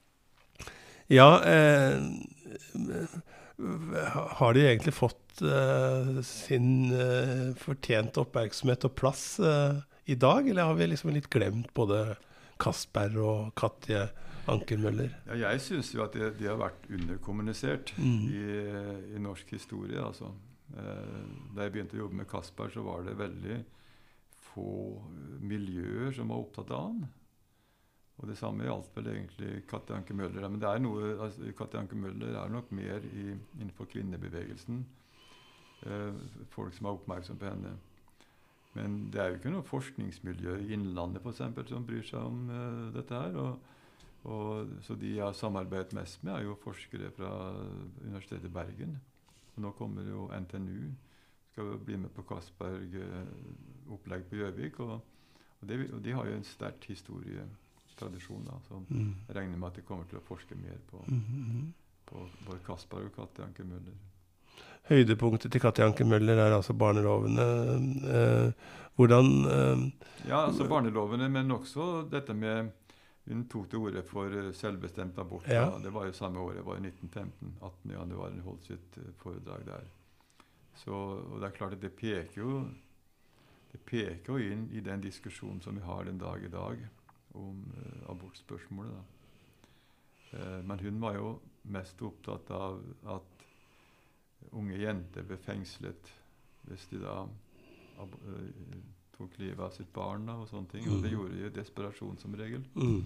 ja 1.13 1.43
eh, 1.45 2.01
Har 4.39 4.53
de 4.53 4.65
egentlig 4.65 4.93
fått 4.97 5.41
eh, 5.41 6.21
sin 6.25 6.91
eh, 6.91 7.53
fortjente 7.59 8.23
oppmerksomhet 8.23 8.87
og 8.89 8.95
plass 8.97 9.25
i 10.05 10.15
dag, 10.19 10.49
eller 10.49 10.67
har 10.67 10.75
vi 10.79 10.89
liksom 10.89 11.13
litt 11.15 11.29
glemt 11.31 11.71
både 11.77 12.17
Kasper 12.59 13.15
og 13.23 13.53
Katje 13.59 14.07
Ankermøller? 14.51 15.13
Ja, 15.29 15.53
jeg 15.53 15.61
syns 15.63 15.93
jo 15.93 16.03
at 16.03 16.17
de, 16.17 16.27
de, 16.35 16.49
har 16.49 16.59
vært 16.59 16.89
underkommunisert 16.91 17.93
mm. 17.95 18.19
i, 18.27 18.41
i, 19.15 19.21
norsk 19.23 19.53
historie. 19.55 20.01
altså. 20.03 20.33
Da 20.73 21.63
jeg 21.63 21.71
begynte 21.71 21.95
å 21.95 22.03
jobbe 22.03 22.19
med 22.19 22.27
Kasper, 22.27 22.73
så 22.73 22.83
var 22.83 23.07
det 23.07 23.15
veldig 23.21 23.61
få 24.49 24.73
miljøer 25.39 26.11
som 26.17 26.35
var 26.35 26.43
opptatt 26.43 26.75
av 26.75 26.89
han. 26.89 27.05
Og 28.21 28.27
det 28.29 28.37
samme 28.37 28.67
gjaldt 28.67 28.91
vel 28.95 29.09
egentlig 29.09 29.63
Katja 29.69 29.97
Anke 29.97 30.13
Møller. 30.13 30.45
Men 30.47 30.61
det 30.61 30.69
er 30.69 30.81
noe, 30.83 31.15
altså, 31.25 31.49
Katja 31.57 31.81
Anke 31.81 31.97
Møller 31.97 32.37
er 32.39 32.51
nok 32.53 32.69
mer 32.75 33.05
i, 33.09 33.31
innenfor 33.59 33.89
kvinnebevegelsen. 33.89 34.83
Eh, 35.83 36.21
folk 36.53 36.75
som 36.77 36.87
er 36.87 36.99
oppmerksom 36.99 37.39
på 37.41 37.49
henne. 37.49 37.73
Men 38.73 38.97
det 39.13 39.21
er 39.21 39.29
jo 39.29 39.37
ikke 39.37 39.53
noe 39.53 39.65
forskningsmiljø 39.67 40.57
i 40.63 40.73
Innlandet 40.73 41.21
for 41.21 41.33
eksempel, 41.33 41.65
som 41.69 41.85
bryr 41.85 42.05
seg 42.07 42.21
om 42.21 42.49
eh, 42.49 42.83
dette 42.95 43.17
her. 43.17 43.39
Og, 43.41 43.53
og, 44.23 44.77
så 44.85 44.97
de 44.97 45.15
jeg 45.15 45.25
har 45.25 45.35
samarbeidet 45.37 45.97
mest 45.97 46.23
med, 46.23 46.33
er 46.37 46.47
jo 46.47 46.59
forskere 46.63 47.11
fra 47.17 47.31
Universitetet 48.05 48.49
i 48.49 48.53
Bergen. 48.53 48.95
Og 49.55 49.65
nå 49.65 49.73
kommer 49.77 50.07
jo 50.09 50.29
NTNU. 50.33 50.93
Skal 51.53 51.75
bli 51.85 51.99
med 52.01 52.09
på 52.15 52.25
Castberg-opplegg 52.29 54.23
eh, 54.23 54.29
på 54.29 54.39
Gjøvik. 54.39 54.79
Og, 54.85 54.95
og, 55.61 55.75
og, 55.91 55.99
de 56.05 56.15
har 56.17 56.29
jo 56.29 56.37
en 56.39 56.47
sterk 56.47 56.89
historie 56.89 57.45
tradisjon. 57.99 58.45
Da, 58.47 58.59
så 58.67 58.79
mm. 58.87 59.13
regner 59.27 59.57
med 59.57 59.67
at 59.69 59.79
de 59.79 59.85
kommer 59.87 60.09
til 60.09 60.19
å 60.19 60.25
forske 60.27 60.55
mer 60.55 60.79
på, 60.89 61.03
mm 61.07 61.21
-hmm. 61.21 61.71
på 62.05 62.27
både 62.47 62.59
Kasper 62.65 63.05
og 63.05 63.15
Katti 63.15 63.41
Anke 63.41 63.63
Møller. 63.63 63.97
Høydepunktet 64.83 65.51
til 65.51 65.61
Katti 65.61 65.81
Anke 65.81 66.03
Møller 66.03 66.37
er 66.37 66.51
altså 66.51 66.73
barnelovene. 66.73 67.43
Eh, 68.15 68.51
hvordan 68.95 69.25
eh, 69.45 69.83
Ja, 70.27 70.45
altså 70.45 70.67
barnelovene, 70.67 71.29
men 71.29 71.51
også 71.51 72.07
dette 72.11 72.33
med 72.33 72.71
Hun 73.25 73.47
tok 73.47 73.69
til 73.69 73.79
orde 73.79 74.03
for 74.03 74.25
eh, 74.25 74.51
selvbestemt 74.53 75.17
abort. 75.17 75.47
Ja. 75.47 75.79
Det 75.83 75.93
var 75.93 76.05
jo 76.05 76.11
samme 76.11 76.39
året, 76.39 76.57
det 76.57 76.65
var 76.65 76.75
i 76.75 76.87
1915. 76.87 77.55
18. 77.61 77.91
januar 77.91 78.29
hun 78.29 78.39
holdt 78.39 78.65
sitt 78.65 78.97
uh, 78.97 79.03
foredrag 79.17 79.65
der. 79.65 79.85
Så, 80.75 80.91
og 80.91 81.39
det 81.39 81.47
er 81.47 81.55
klart 81.55 81.73
at 81.73 81.81
det 81.81 81.91
peker 81.91 82.41
jo 82.41 82.65
det 83.71 83.79
peker 83.85 84.33
jo 84.33 84.51
inn 84.51 84.67
i 84.71 84.81
den 84.85 85.01
diskusjonen 85.01 85.61
som 85.61 85.75
vi 85.75 85.81
har 85.81 86.03
den 86.03 86.19
dag 86.21 86.43
i 86.43 86.51
dag 86.51 86.83
om 87.33 87.73
uh, 87.77 88.11
abortspørsmålet. 88.11 89.03
Uh, 90.33 90.59
men 90.65 90.79
hun 90.79 91.01
var 91.01 91.17
jo 91.17 91.39
mest 91.73 92.01
opptatt 92.03 92.51
av 92.53 92.81
at 93.15 93.45
unge 94.51 94.77
jenter 94.77 95.23
ble 95.25 95.37
fengslet 95.39 96.11
hvis 96.67 96.87
de 96.91 96.99
da 97.03 97.21
uh, 97.23 98.07
tok 99.17 99.37
livet 99.39 99.61
av 99.61 99.71
sitt 99.75 99.91
barn 99.93 100.27
da, 100.27 100.39
og 100.41 100.49
sånne 100.49 100.71
ting. 100.73 100.87
Og 100.89 101.03
det 101.03 101.11
mm. 101.11 101.15
gjorde 101.15 101.37
de 101.37 101.47
i 101.47 101.55
desperasjon 101.55 102.19
som 102.21 102.35
regel. 102.37 102.63
Mm. 102.75 103.03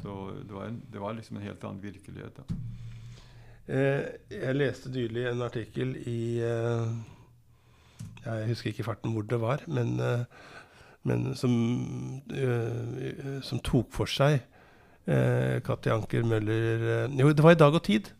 Så 0.00 0.10
det 0.40 0.54
var, 0.54 0.70
en, 0.70 0.80
det 0.92 1.02
var, 1.02 1.16
liksom 1.16 1.36
en 1.38 1.46
helt 1.46 1.64
annen 1.68 1.82
virkelighet. 1.82 2.38
da. 2.38 2.44
jeg 3.66 4.54
leste 4.54 4.88
nylig 4.94 5.26
en 5.26 5.42
artikkel 5.42 5.96
i 6.06 6.38
Jeg 8.24 8.46
husker 8.48 8.70
ikke 8.70 8.86
farten 8.86 9.12
hvor 9.12 9.26
det 9.26 9.40
var, 9.42 9.64
men 9.66 9.98
men 11.06 11.30
som, 11.38 11.54
øh, 12.34 13.40
som 13.46 13.62
tok 13.64 13.92
for 13.94 14.10
seg 14.10 14.40
øh, 15.06 15.62
Katti 15.66 15.92
Anker 15.94 16.26
Møller 16.26 17.08
Jo, 17.14 17.30
det 17.32 17.44
var 17.44 17.56
i 17.56 17.60
Dag 17.60 17.74
og 17.78 17.84
Tid. 17.86 18.10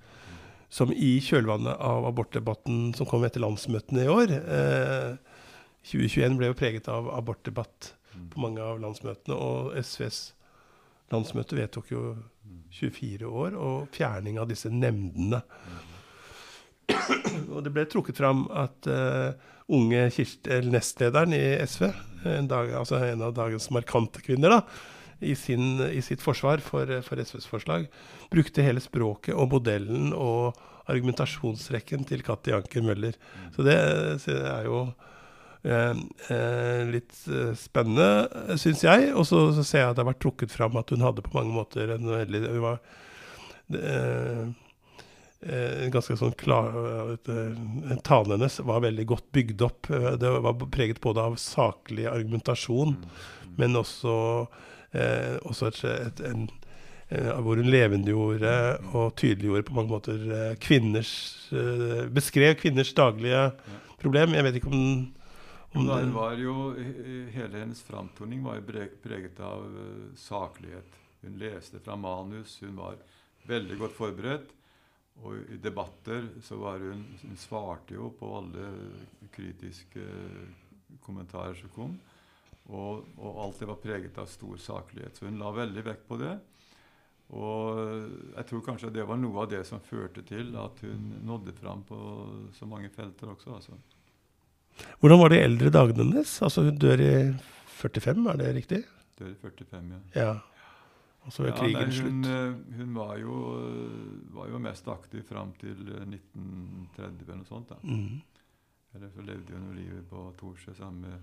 Som 0.70 0.90
i 0.92 1.16
kjølvannet 1.22 1.78
av 1.78 2.06
abortdebatten 2.08 2.94
som 2.98 3.06
kom 3.06 3.24
etter 3.26 3.42
landsmøtene 3.42 4.02
i 4.02 4.10
år 4.10 4.32
2021 5.86 6.40
ble 6.40 6.50
jo 6.50 6.56
preget 6.58 6.88
av 6.90 7.06
abortdebatt 7.14 7.92
på 8.32 8.42
mange 8.42 8.62
av 8.64 8.80
landsmøtene. 8.82 9.36
Og 9.36 9.76
SVs 9.78 10.32
landsmøte 11.12 11.58
vedtok 11.58 11.92
jo 11.94 12.06
24 12.74 13.28
år 13.28 13.56
og 13.58 13.86
fjerning 13.94 14.40
av 14.42 14.50
disse 14.50 14.70
nemndene. 14.72 15.42
og 17.54 17.62
det 17.66 17.72
ble 17.74 17.86
trukket 17.90 18.18
fram 18.18 18.46
at 18.54 18.88
uh, 18.90 19.32
unge 19.72 20.08
Kirsti, 20.14 20.60
nestlederen 20.70 21.34
i 21.36 21.42
SV, 21.66 21.88
en, 22.26 22.50
dag, 22.50 22.72
altså 22.82 23.00
en, 23.00 23.24
av 23.26 23.34
dagens 23.36 23.68
markante 23.74 24.22
kvinner, 24.24 24.58
da, 24.58 24.60
i, 25.20 25.34
sin, 25.38 25.80
i 25.86 26.02
sitt 26.04 26.22
forsvar 26.24 26.60
for, 26.64 26.90
for, 27.06 27.20
SVs 27.22 27.48
forslag, 27.48 27.86
brukte 28.32 28.64
hele 28.64 28.82
språket 28.84 29.36
og 29.36 29.50
modellen 29.54 30.12
og 30.12 30.58
argumentasjonsrekken 30.90 32.04
til 32.06 32.22
Katti 32.26 32.54
Anker 32.54 32.84
Møller. 32.84 33.16
Så 33.56 33.64
det, 33.66 33.76
så 34.22 34.36
det 34.36 34.50
er 34.52 34.68
jo 34.68 34.82
eh, 35.66 36.02
eh, 36.34 36.82
litt 36.92 37.16
eh, 37.26 37.56
spennende, 37.58 38.54
syns 38.60 38.84
jeg. 38.86 39.10
Og 39.16 39.26
så, 39.26 39.48
så, 39.56 39.64
ser 39.66 39.82
jeg 39.82 39.90
at 39.90 39.98
det 39.98 40.04
har 40.04 40.12
vært 40.12 40.22
trukket 40.22 40.54
fram 40.54 40.78
at 40.78 40.92
hun 40.94 41.02
hadde 41.06 41.24
på 41.26 41.34
mange 41.38 41.56
måter 41.56 41.96
en 41.96 42.06
veldig 42.12 42.44
Hun 42.46 42.62
var 42.68 42.78
eh, 43.72 43.82
eh, 43.82 44.46
ganske 45.92 46.16
sånn 46.18 46.34
klar 46.38 46.74
uh, 46.74 47.96
Talen 48.06 48.36
hennes 48.36 48.58
var 48.66 48.84
veldig 48.84 49.06
godt 49.06 49.26
bygd 49.36 49.64
opp. 49.66 49.90
Uh, 49.90 50.12
det 50.18 50.30
var 50.44 50.58
preget 50.72 51.00
både 51.04 51.22
av 51.22 51.36
saklig 51.40 52.06
argumentasjon, 52.10 52.96
mm. 52.96 53.52
men 53.60 53.78
også, 53.78 54.14
eh, 54.92 55.36
også 55.46 55.70
et, 55.70 55.82
et, 55.86 56.22
en, 56.28 56.46
hvor 57.44 57.60
hun 57.60 57.70
levendegjorde 57.70 58.52
og 58.90 59.14
tydeliggjorde 59.20 59.68
på 59.68 59.76
mange 59.76 59.92
måter 59.92 60.56
kvinners 60.58 61.12
Beskrev 62.10 62.56
kvinners 62.58 62.90
daglige 62.98 63.44
problem. 64.00 64.34
Jeg 64.34 64.44
vet 64.48 64.58
ikke 64.58 64.72
om, 64.74 64.82
om 65.78 65.86
det 65.86 66.10
var 66.16 66.34
jo, 66.42 66.56
Hele 67.30 67.62
hennes 67.62 67.84
framtoning 67.86 68.42
var 68.44 68.58
jo 68.58 68.82
preget 69.04 69.38
av 69.38 69.62
saklighet. 70.18 70.98
Hun 71.22 71.38
leste 71.38 71.78
fra 71.84 71.94
manus, 71.96 72.58
hun 72.60 72.74
var 72.76 72.98
veldig 73.46 73.78
godt 73.84 73.96
forberedt. 73.96 74.55
Og 75.24 75.38
i 75.54 75.56
debatter 75.62 76.26
så 76.44 76.58
var 76.60 76.82
hun 76.82 77.04
Hun 77.22 77.38
svarte 77.40 77.96
jo 77.96 78.10
på 78.18 78.28
alle 78.38 78.68
kritiske 79.32 80.04
kommentarer 81.02 81.54
som 81.54 81.72
kom. 81.74 81.96
Og, 82.66 83.06
og 83.16 83.40
alt 83.44 83.62
det 83.62 83.68
var 83.70 83.80
preget 83.82 84.18
av 84.18 84.26
stor 84.26 84.58
saklighet. 84.58 85.16
Så 85.16 85.26
hun 85.28 85.38
la 85.38 85.52
veldig 85.54 85.84
vekt 85.86 86.06
på 86.08 86.18
det. 86.20 86.34
Og 87.34 87.78
jeg 88.36 88.46
tror 88.48 88.64
kanskje 88.68 88.92
det 88.94 89.06
var 89.06 89.18
noe 89.18 89.42
av 89.42 89.50
det 89.50 89.64
som 89.66 89.82
førte 89.82 90.22
til 90.26 90.52
at 90.62 90.82
hun 90.86 91.08
nådde 91.26 91.54
fram 91.58 91.82
på 91.86 91.98
så 92.54 92.68
mange 92.70 92.90
felter 92.94 93.32
også. 93.32 93.54
altså. 93.58 93.78
Hvordan 95.00 95.22
var 95.22 95.32
de 95.32 95.40
eldre 95.42 95.72
dagene 95.74 96.04
hennes? 96.04 96.36
Altså 96.42 96.66
Hun 96.68 96.78
dør 96.78 97.02
i 97.02 97.14
45, 97.80 98.28
er 98.30 98.42
det 98.42 98.52
riktig? 98.60 98.82
Dør 99.18 99.32
i 99.32 99.38
45, 99.42 99.90
ja. 100.14 100.22
ja. 100.22 100.34
Og 101.26 101.32
så 101.34 101.42
er 101.42 101.48
ja, 101.50 101.56
krigen 101.58 101.80
nei, 101.80 101.84
hun, 101.90 102.22
slutt. 102.22 102.28
Eh, 102.30 102.78
hun 102.78 102.94
var 102.94 103.16
jo, 103.18 103.36
var 104.36 104.48
jo 104.52 104.58
mest 104.62 104.86
aktiv 104.88 105.24
fram 105.26 105.52
til 105.58 105.74
1930 105.74 107.02
eh, 107.02 107.26
eller 107.26 107.40
noe 107.40 107.48
sånt. 107.48 107.68
da. 107.72 107.78
Mm. 107.82 108.22
Eller 108.94 109.10
så 109.12 109.24
levde 109.26 109.58
hun 109.58 109.74
livet 109.76 110.06
på 110.08 110.22
Torsø 110.38 110.74
sammen 110.78 111.00
med 111.10 111.18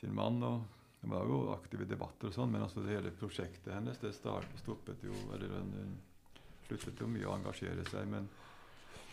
sin 0.00 0.14
mann. 0.14 0.42
og 0.42 0.64
Hun 1.00 1.10
var 1.14 1.24
jo 1.30 1.38
aktiv 1.54 1.80
i 1.80 1.88
debatter 1.88 2.28
og 2.28 2.34
sånn, 2.34 2.50
men 2.52 2.62
altså 2.66 2.82
det 2.84 2.96
hele 2.96 3.12
prosjektet 3.16 3.72
hennes 3.72 3.98
det 4.02 4.10
start, 4.14 4.50
stoppet 4.60 5.02
jo 5.06 5.14
Eller 5.34 5.54
hun 5.54 5.70
sluttet 6.66 7.00
jo 7.00 7.06
mye 7.08 7.26
å 7.30 7.36
engasjere 7.38 7.86
seg. 7.88 8.06
Men 8.10 8.28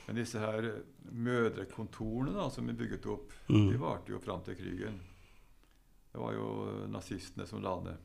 Men 0.08 0.16
disse 0.16 0.40
her 0.40 0.64
mødrekontorene 1.12 2.32
da, 2.34 2.50
som 2.50 2.68
vi 2.68 2.74
bygget 2.74 3.06
opp, 3.12 3.32
Mm. 3.50 3.70
de 3.72 3.78
varte 3.78 4.12
jo 4.12 4.20
fram 4.20 4.42
til 4.42 4.56
krigen. 4.56 5.00
Det 6.14 6.20
var 6.22 6.32
jo 6.34 6.88
nazistene 6.88 7.46
som 7.48 7.62
la 7.62 7.80
ned. 7.82 7.98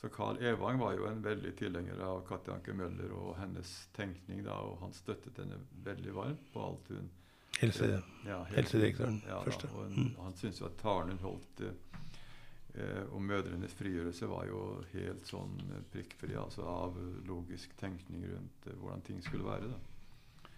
Så 0.00 0.08
Carl 0.08 0.38
Evang 0.40 0.78
var 0.80 0.94
jo 0.96 1.06
en 1.10 1.20
veldig 1.24 1.52
tilhenger 1.58 1.98
av 2.00 2.22
Katja 2.28 2.54
Anker 2.54 2.72
Møller 2.72 3.12
og 3.12 3.34
hennes 3.36 3.72
tenkning. 3.92 4.44
da, 4.46 4.54
Og 4.64 4.78
han 4.80 4.94
støttet 4.96 5.36
henne 5.42 5.58
veldig 5.84 6.14
varmt 6.16 6.52
på 6.54 6.62
alt 6.64 6.88
hun 6.88 7.10
Helse, 7.60 8.02
ja, 8.24 8.38
helsedirektøren 8.54 9.18
ja, 9.26 9.42
første. 9.44 9.68
Da, 9.68 9.74
og 9.74 9.90
Mm. 9.90 10.14
Han 10.22 10.36
syntes 10.36 10.60
jo 10.60 10.66
at 10.66 10.78
talen 10.80 11.10
hun 11.10 11.18
holdt 11.18 11.60
eh, 11.60 13.12
om 13.12 13.22
mødrenes 13.22 13.74
frigjørelse, 13.74 14.28
var 14.30 14.46
jo 14.46 14.60
helt 14.92 15.26
sånn 15.26 15.58
eh, 15.66 15.82
prikkfri 15.92 16.38
altså 16.38 16.64
av 16.64 16.96
logisk 17.26 17.74
tenkning 17.76 18.24
rundt 18.30 18.66
eh, 18.66 18.78
hvordan 18.78 19.02
ting 19.02 19.20
skulle 19.22 19.44
være. 19.44 19.68
da. 19.68 20.48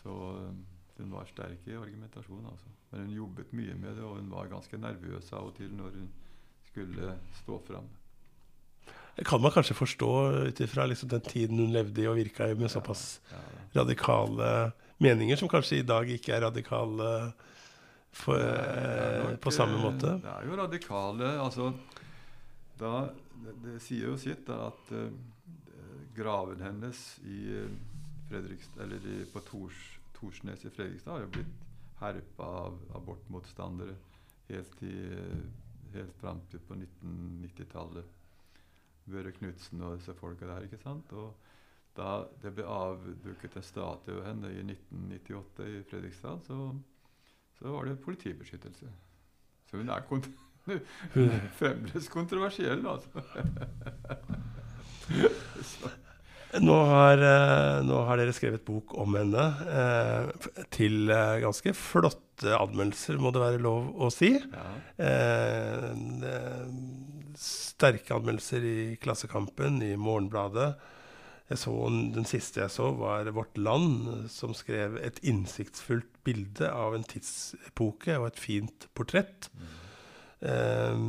Så 0.00 0.16
eh, 0.38 0.54
hun 1.02 1.12
var 1.12 1.28
sterk 1.28 1.66
i 1.68 1.76
argumentasjon, 1.76 2.46
altså. 2.46 2.72
Men 2.90 3.00
hun 3.00 3.16
jobbet 3.18 3.52
mye 3.52 3.74
med 3.74 3.98
det, 3.98 4.04
og 4.06 4.16
hun 4.16 4.30
var 4.30 4.48
ganske 4.48 4.80
nervøs 4.80 5.32
av 5.32 5.50
og 5.50 5.56
til 5.58 5.74
når 5.76 5.98
hun 5.98 6.08
skulle 6.70 7.18
stå 7.42 7.60
fram. 7.68 7.90
Det 9.16 9.24
kan 9.24 9.40
man 9.40 9.52
kanskje 9.54 9.74
forstå 9.76 10.12
ut 10.50 10.60
ifra 10.60 10.86
liksom 10.86 11.08
den 11.08 11.24
tiden 11.24 11.58
hun 11.58 11.72
levde 11.72 12.02
i 12.02 12.08
og 12.08 12.18
virka 12.18 12.50
i, 12.50 12.54
med 12.54 12.70
såpass 12.70 13.20
radikale 13.76 14.72
meninger, 14.98 15.36
som 15.36 15.48
kanskje 15.48 15.80
i 15.80 15.86
dag 15.86 16.10
ikke 16.10 16.34
er 16.36 16.44
radikale 16.44 17.10
for, 18.16 18.40
eh, 18.40 19.24
nok, 19.24 19.40
på 19.40 19.50
samme 19.50 19.76
eh, 19.76 19.84
måte. 19.84 20.16
Det 20.22 20.32
er 20.32 20.48
jo 20.48 20.56
radikale 20.56 21.32
altså, 21.40 21.70
da, 22.80 22.92
det, 23.44 23.56
det 23.64 23.76
sier 23.84 24.10
jo 24.10 24.16
sitt 24.20 24.46
da, 24.48 24.70
at 24.70 24.92
uh, 24.96 25.10
graven 26.16 26.64
hennes 26.64 27.02
i 27.24 27.40
Fredrikstad, 28.30 28.82
eller 28.86 29.08
i, 29.12 29.20
på 29.32 29.42
Tors, 29.48 29.80
Torsnes 30.16 30.64
i 30.64 30.72
Fredrikstad 30.72 31.16
har 31.16 31.26
jo 31.26 31.32
blitt 31.38 31.64
herpa 32.00 32.48
av 32.66 32.78
abortmotstandere 32.98 33.96
helt, 34.48 34.82
i, 34.84 34.96
helt 35.94 36.16
fram 36.20 36.40
til 36.50 36.64
på 36.68 36.76
1990-tallet. 36.76 38.15
Børre 39.10 39.32
Knutsen 39.32 39.82
og 39.86 39.96
disse 39.98 40.14
folka 40.18 40.46
der. 40.48 40.62
ikke 40.66 40.78
sant? 40.82 41.12
Og 41.12 41.34
da 41.96 42.24
det 42.42 42.52
ble 42.56 42.64
avduket 42.68 43.56
en 43.56 43.62
statue 43.64 44.18
av 44.20 44.26
henne 44.30 44.48
i 44.52 44.60
1998 44.64 45.68
i 45.70 45.72
Fredrikstad, 45.90 46.36
så, 46.46 46.56
så 47.58 47.64
var 47.72 47.82
det 47.88 48.00
politibeskyttelse. 48.04 48.86
Så 49.70 49.76
hun 49.80 49.90
er 49.92 50.00
kont 50.08 50.26
fremdeles 51.60 52.08
kontroversiell, 52.10 52.82
altså. 52.90 53.10
så, 55.70 55.86
Nå 56.62 56.76
har, 56.88 57.18
eh, 57.20 57.82
nå 57.84 57.96
har 58.06 58.16
dere 58.20 58.32
skrevet 58.32 58.62
bok 58.64 58.94
om 58.96 59.16
henne 59.18 59.42
eh, 59.66 60.24
til 60.72 61.10
eh, 61.12 61.40
ganske 61.42 61.72
flotte 61.76 62.54
anmeldelser, 62.56 63.18
må 63.20 63.30
det 63.34 63.42
være 63.42 63.60
lov 63.62 63.90
å 64.06 64.10
si. 64.14 64.30
ja. 64.38 64.66
Eh, 64.96 65.90
sterke 67.40 68.16
anmeldelser 68.16 68.64
i 68.66 68.76
Klassekampen, 69.02 69.80
i 69.84 69.94
Morgenbladet. 70.00 70.74
Jeg 71.46 71.60
så, 71.62 71.72
den 72.14 72.26
siste 72.26 72.64
jeg 72.64 72.72
så, 72.74 72.90
var 72.98 73.28
Vårt 73.36 73.58
Land, 73.58 74.26
som 74.32 74.54
skrev 74.56 74.96
et 74.98 75.20
innsiktsfullt 75.22 76.10
bilde 76.26 76.70
av 76.72 76.96
en 76.96 77.06
tidsepoke 77.06 78.16
og 78.18 78.32
et 78.32 78.40
fint 78.42 78.88
portrett. 78.98 79.50
Eh, 80.42 81.02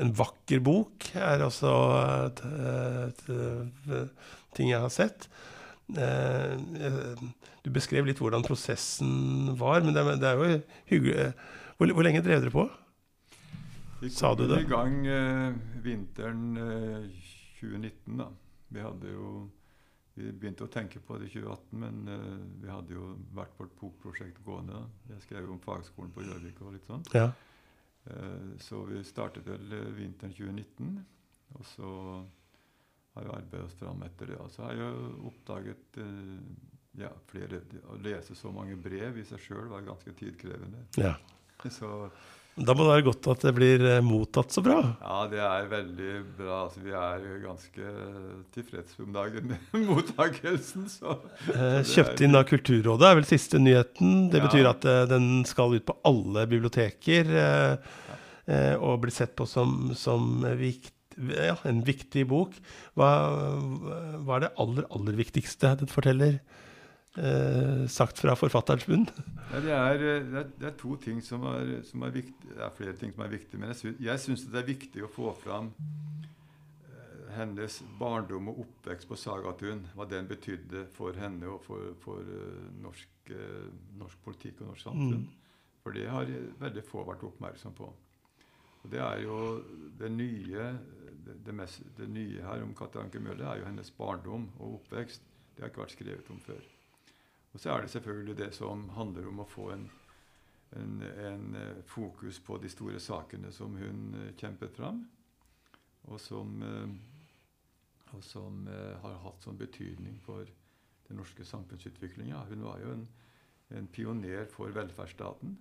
en 0.00 0.12
vakker 0.16 0.62
bok 0.64 1.10
er 1.18 1.42
også 1.44 1.72
et, 2.28 2.44
et, 2.46 3.24
et, 3.34 4.28
ting 4.56 4.70
jeg 4.70 4.84
har 4.86 4.94
sett. 4.94 5.26
Eh, 5.98 6.54
eh, 6.54 7.24
du 7.64 7.72
beskrev 7.74 8.06
litt 8.06 8.22
hvordan 8.22 8.46
prosessen 8.46 9.56
var, 9.60 9.82
men 9.82 9.96
det, 9.96 10.06
det 10.22 10.30
er 10.30 10.38
jo 10.38 10.60
hyggelig. 10.92 11.26
Hvor, 11.76 11.90
hvor 11.96 12.06
lenge 12.06 12.22
drev 12.24 12.44
dere 12.44 12.54
på? 12.54 12.68
Vi 14.00 14.10
kom 14.10 14.58
i 14.58 14.64
gang 14.64 15.06
eh, 15.06 15.54
vinteren 15.82 16.56
eh, 16.56 17.10
2019, 17.60 18.16
da. 18.16 18.28
Vi 18.68 18.80
hadde 18.80 19.10
jo 19.12 19.48
Vi 20.14 20.32
begynte 20.32 20.64
å 20.64 20.70
tenke 20.72 21.00
på 21.04 21.16
det 21.20 21.28
i 21.28 21.32
2018, 21.32 21.76
men 21.80 22.00
uh, 22.10 22.40
vi 22.60 22.68
hadde 22.68 22.92
jo 22.92 23.04
hvert 23.32 23.54
vårt 23.56 23.76
bokprosjekt 23.78 24.40
gående. 24.44 24.74
da. 24.74 25.14
Jeg 25.14 25.22
skrev 25.24 25.46
jo 25.46 25.54
om 25.54 25.60
fagskolen 25.64 26.10
på 26.12 26.24
Gjøvik 26.26 26.58
og 26.66 26.74
litt 26.74 26.88
sånn. 26.90 27.04
Ja. 27.14 27.30
Uh, 28.04 28.50
så 28.60 28.82
vi 28.88 29.00
startet 29.06 29.46
vel 29.48 29.70
uh, 29.70 29.86
vinteren 29.96 30.34
2019, 30.34 30.98
og 31.54 31.64
så 31.70 31.92
har 33.14 33.28
vi 33.28 33.32
arbeidet 33.36 33.70
oss 33.70 33.78
fram 33.78 34.02
etter 34.04 34.34
det. 34.34 34.40
Og 34.42 34.50
så 34.52 34.66
har 34.66 34.74
jeg 34.74 34.90
jo 34.90 35.30
oppdaget 35.30 36.00
ja, 37.00 37.14
flere 37.30 37.62
Å 37.94 37.96
lese 38.02 38.36
så 38.36 38.52
mange 38.52 38.76
brev 38.76 39.22
i 39.22 39.24
seg 39.30 39.40
sjøl 39.46 39.70
var 39.72 39.86
ganske 39.86 40.16
tidkrevende. 40.20 40.84
ja. 41.00 41.14
Så 41.78 42.10
Da 42.58 42.74
må 42.76 42.82
det 42.84 42.90
være 42.92 43.04
godt 43.06 43.26
at 43.32 43.44
det 43.46 43.52
blir 43.56 43.82
eh, 43.88 44.00
mottatt 44.04 44.52
så 44.52 44.60
bra. 44.64 44.80
ja, 45.00 45.18
det 45.30 45.38
er 45.40 45.68
veldig 45.70 46.10
bra. 46.36 46.56
Altså, 46.66 46.80
vi 46.84 46.90
er 46.92 47.22
ganske 47.44 47.92
tilfreds 48.56 48.98
om 49.00 49.12
dagen 49.14 49.52
med 49.52 49.86
mottakelsen. 49.88 50.88
Så 50.90 51.14
Eh, 51.54 51.80
kjøpt 51.86 52.20
inn 52.26 52.36
av 52.36 52.44
Kulturrådet 52.50 53.06
er 53.08 53.16
vel 53.20 53.28
siste 53.30 53.60
nyheten. 53.62 54.28
Det 54.32 54.42
Ja. 54.42 54.48
betyr 54.48 54.68
at 54.74 54.84
eh, 54.84 55.04
den 55.08 55.44
skal 55.48 55.74
ut 55.78 55.86
på 55.88 55.96
alle 56.04 56.44
biblioteker 56.50 57.30
eh, 57.32 57.76
eh, 58.50 58.74
og 58.76 59.00
blir 59.06 59.14
sett 59.14 59.36
på 59.38 59.46
som, 59.48 59.92
som 59.96 60.42
vikt, 60.60 60.92
ja, 61.16 61.56
en 61.64 61.80
viktig 61.86 62.26
bok. 62.28 62.54
Hva, 62.98 63.08
hva 64.26 64.36
er 64.36 64.44
det 64.48 64.52
aller, 64.60 64.84
aller 64.90 65.16
viktigste 65.22 65.72
den 65.80 65.88
forteller? 65.90 66.40
Eh, 67.18 67.86
sagt 67.90 68.20
fra 68.22 68.36
forfatterens 68.38 68.86
munn. 68.86 69.08
Ja, 69.50 69.60
det, 69.60 69.72
er, 69.74 69.94
eh, 69.98 70.20
det, 70.22 70.42
er, 70.44 70.50
det 70.60 70.68
er 70.68 70.76
to 70.78 70.94
ting 71.02 71.18
som 71.26 71.42
er, 71.50 71.80
som 71.82 72.04
er 72.06 72.14
viktig. 72.14 72.52
Det 72.52 72.62
er 72.62 72.76
flere 72.76 72.94
ting 73.00 73.14
som 73.16 73.24
er 73.24 73.32
viktige, 73.32 73.58
men 73.58 73.72
jeg, 73.72 73.78
sy 73.98 74.28
syns 74.28 74.44
det 74.46 74.60
er 74.60 74.68
viktig 74.68 75.02
å 75.02 75.10
få 75.10 75.32
fram 75.40 75.72
eh, 76.86 77.26
hennes 77.34 77.80
barndom 77.98 78.52
og 78.52 78.62
oppvekst 78.62 79.10
på 79.10 79.18
Sagatun. 79.18 79.82
Hva 79.98 80.06
den 80.06 80.30
betydde 80.30 80.86
for 80.94 81.18
henne 81.18 81.50
og 81.50 81.64
for, 81.66 81.90
for 82.04 82.22
eh, 82.22 82.70
norsk, 82.78 83.34
norsk 83.98 84.22
politikk 84.22 84.62
og 84.62 84.70
norsk 84.70 84.86
samfunn. 84.86 85.26
Mm. 85.26 85.68
For 85.82 85.98
det 85.98 86.06
har 86.12 86.30
veldig 86.62 86.86
få 86.86 87.02
vært 87.10 87.26
oppmerksom 87.26 87.74
på. 87.74 87.90
Og 88.80 88.90
det 88.92 89.02
er 89.02 89.24
jo 89.26 89.38
det 89.98 90.14
nye 90.14 90.72
det, 91.26 91.54
mest, 91.54 91.82
det 91.98 92.06
nye 92.06 92.44
her 92.46 92.62
om 92.62 92.70
Katti 92.76 93.02
Anker 93.02 93.22
Møller 93.22 93.50
er 93.50 93.64
jo 93.64 93.66
hennes 93.66 93.90
barndom 93.98 94.46
og 94.60 94.78
oppvekst. 94.78 95.26
Det 95.56 95.64
har 95.64 95.72
ikke 95.72 95.88
vært 95.88 95.98
skrevet 95.98 96.30
om 96.30 96.38
før. 96.44 96.68
Og 97.52 97.60
så 97.60 97.72
er 97.72 97.82
det 97.82 97.90
selvfølgelig 97.90 98.36
det 98.38 98.50
som 98.54 98.88
handler 98.94 99.26
om 99.30 99.42
å 99.42 99.48
få 99.48 99.70
en, 99.74 99.86
en, 100.78 101.00
en 101.02 101.56
eh, 101.58 101.80
fokus 101.86 102.38
på 102.46 102.58
de 102.62 102.70
store 102.70 103.00
sakene 103.02 103.50
som 103.54 103.74
hun 103.78 104.14
eh, 104.20 104.34
kjempet 104.38 104.76
fram, 104.76 105.02
og 106.10 106.20
som, 106.22 106.52
eh, 106.62 108.12
og 108.14 108.22
som 108.26 108.66
har 108.70 109.18
hatt 109.24 109.42
sånn 109.44 109.58
betydning 109.58 110.16
for 110.22 110.46
den 111.08 111.18
norske 111.18 111.44
samfunnsutviklinga. 111.46 112.44
Hun 112.50 112.64
var 112.66 112.80
jo 112.82 112.94
en, 112.94 113.04
en 113.78 113.90
pioner 113.90 114.46
for 114.50 114.72
velferdsstaten. 114.74 115.58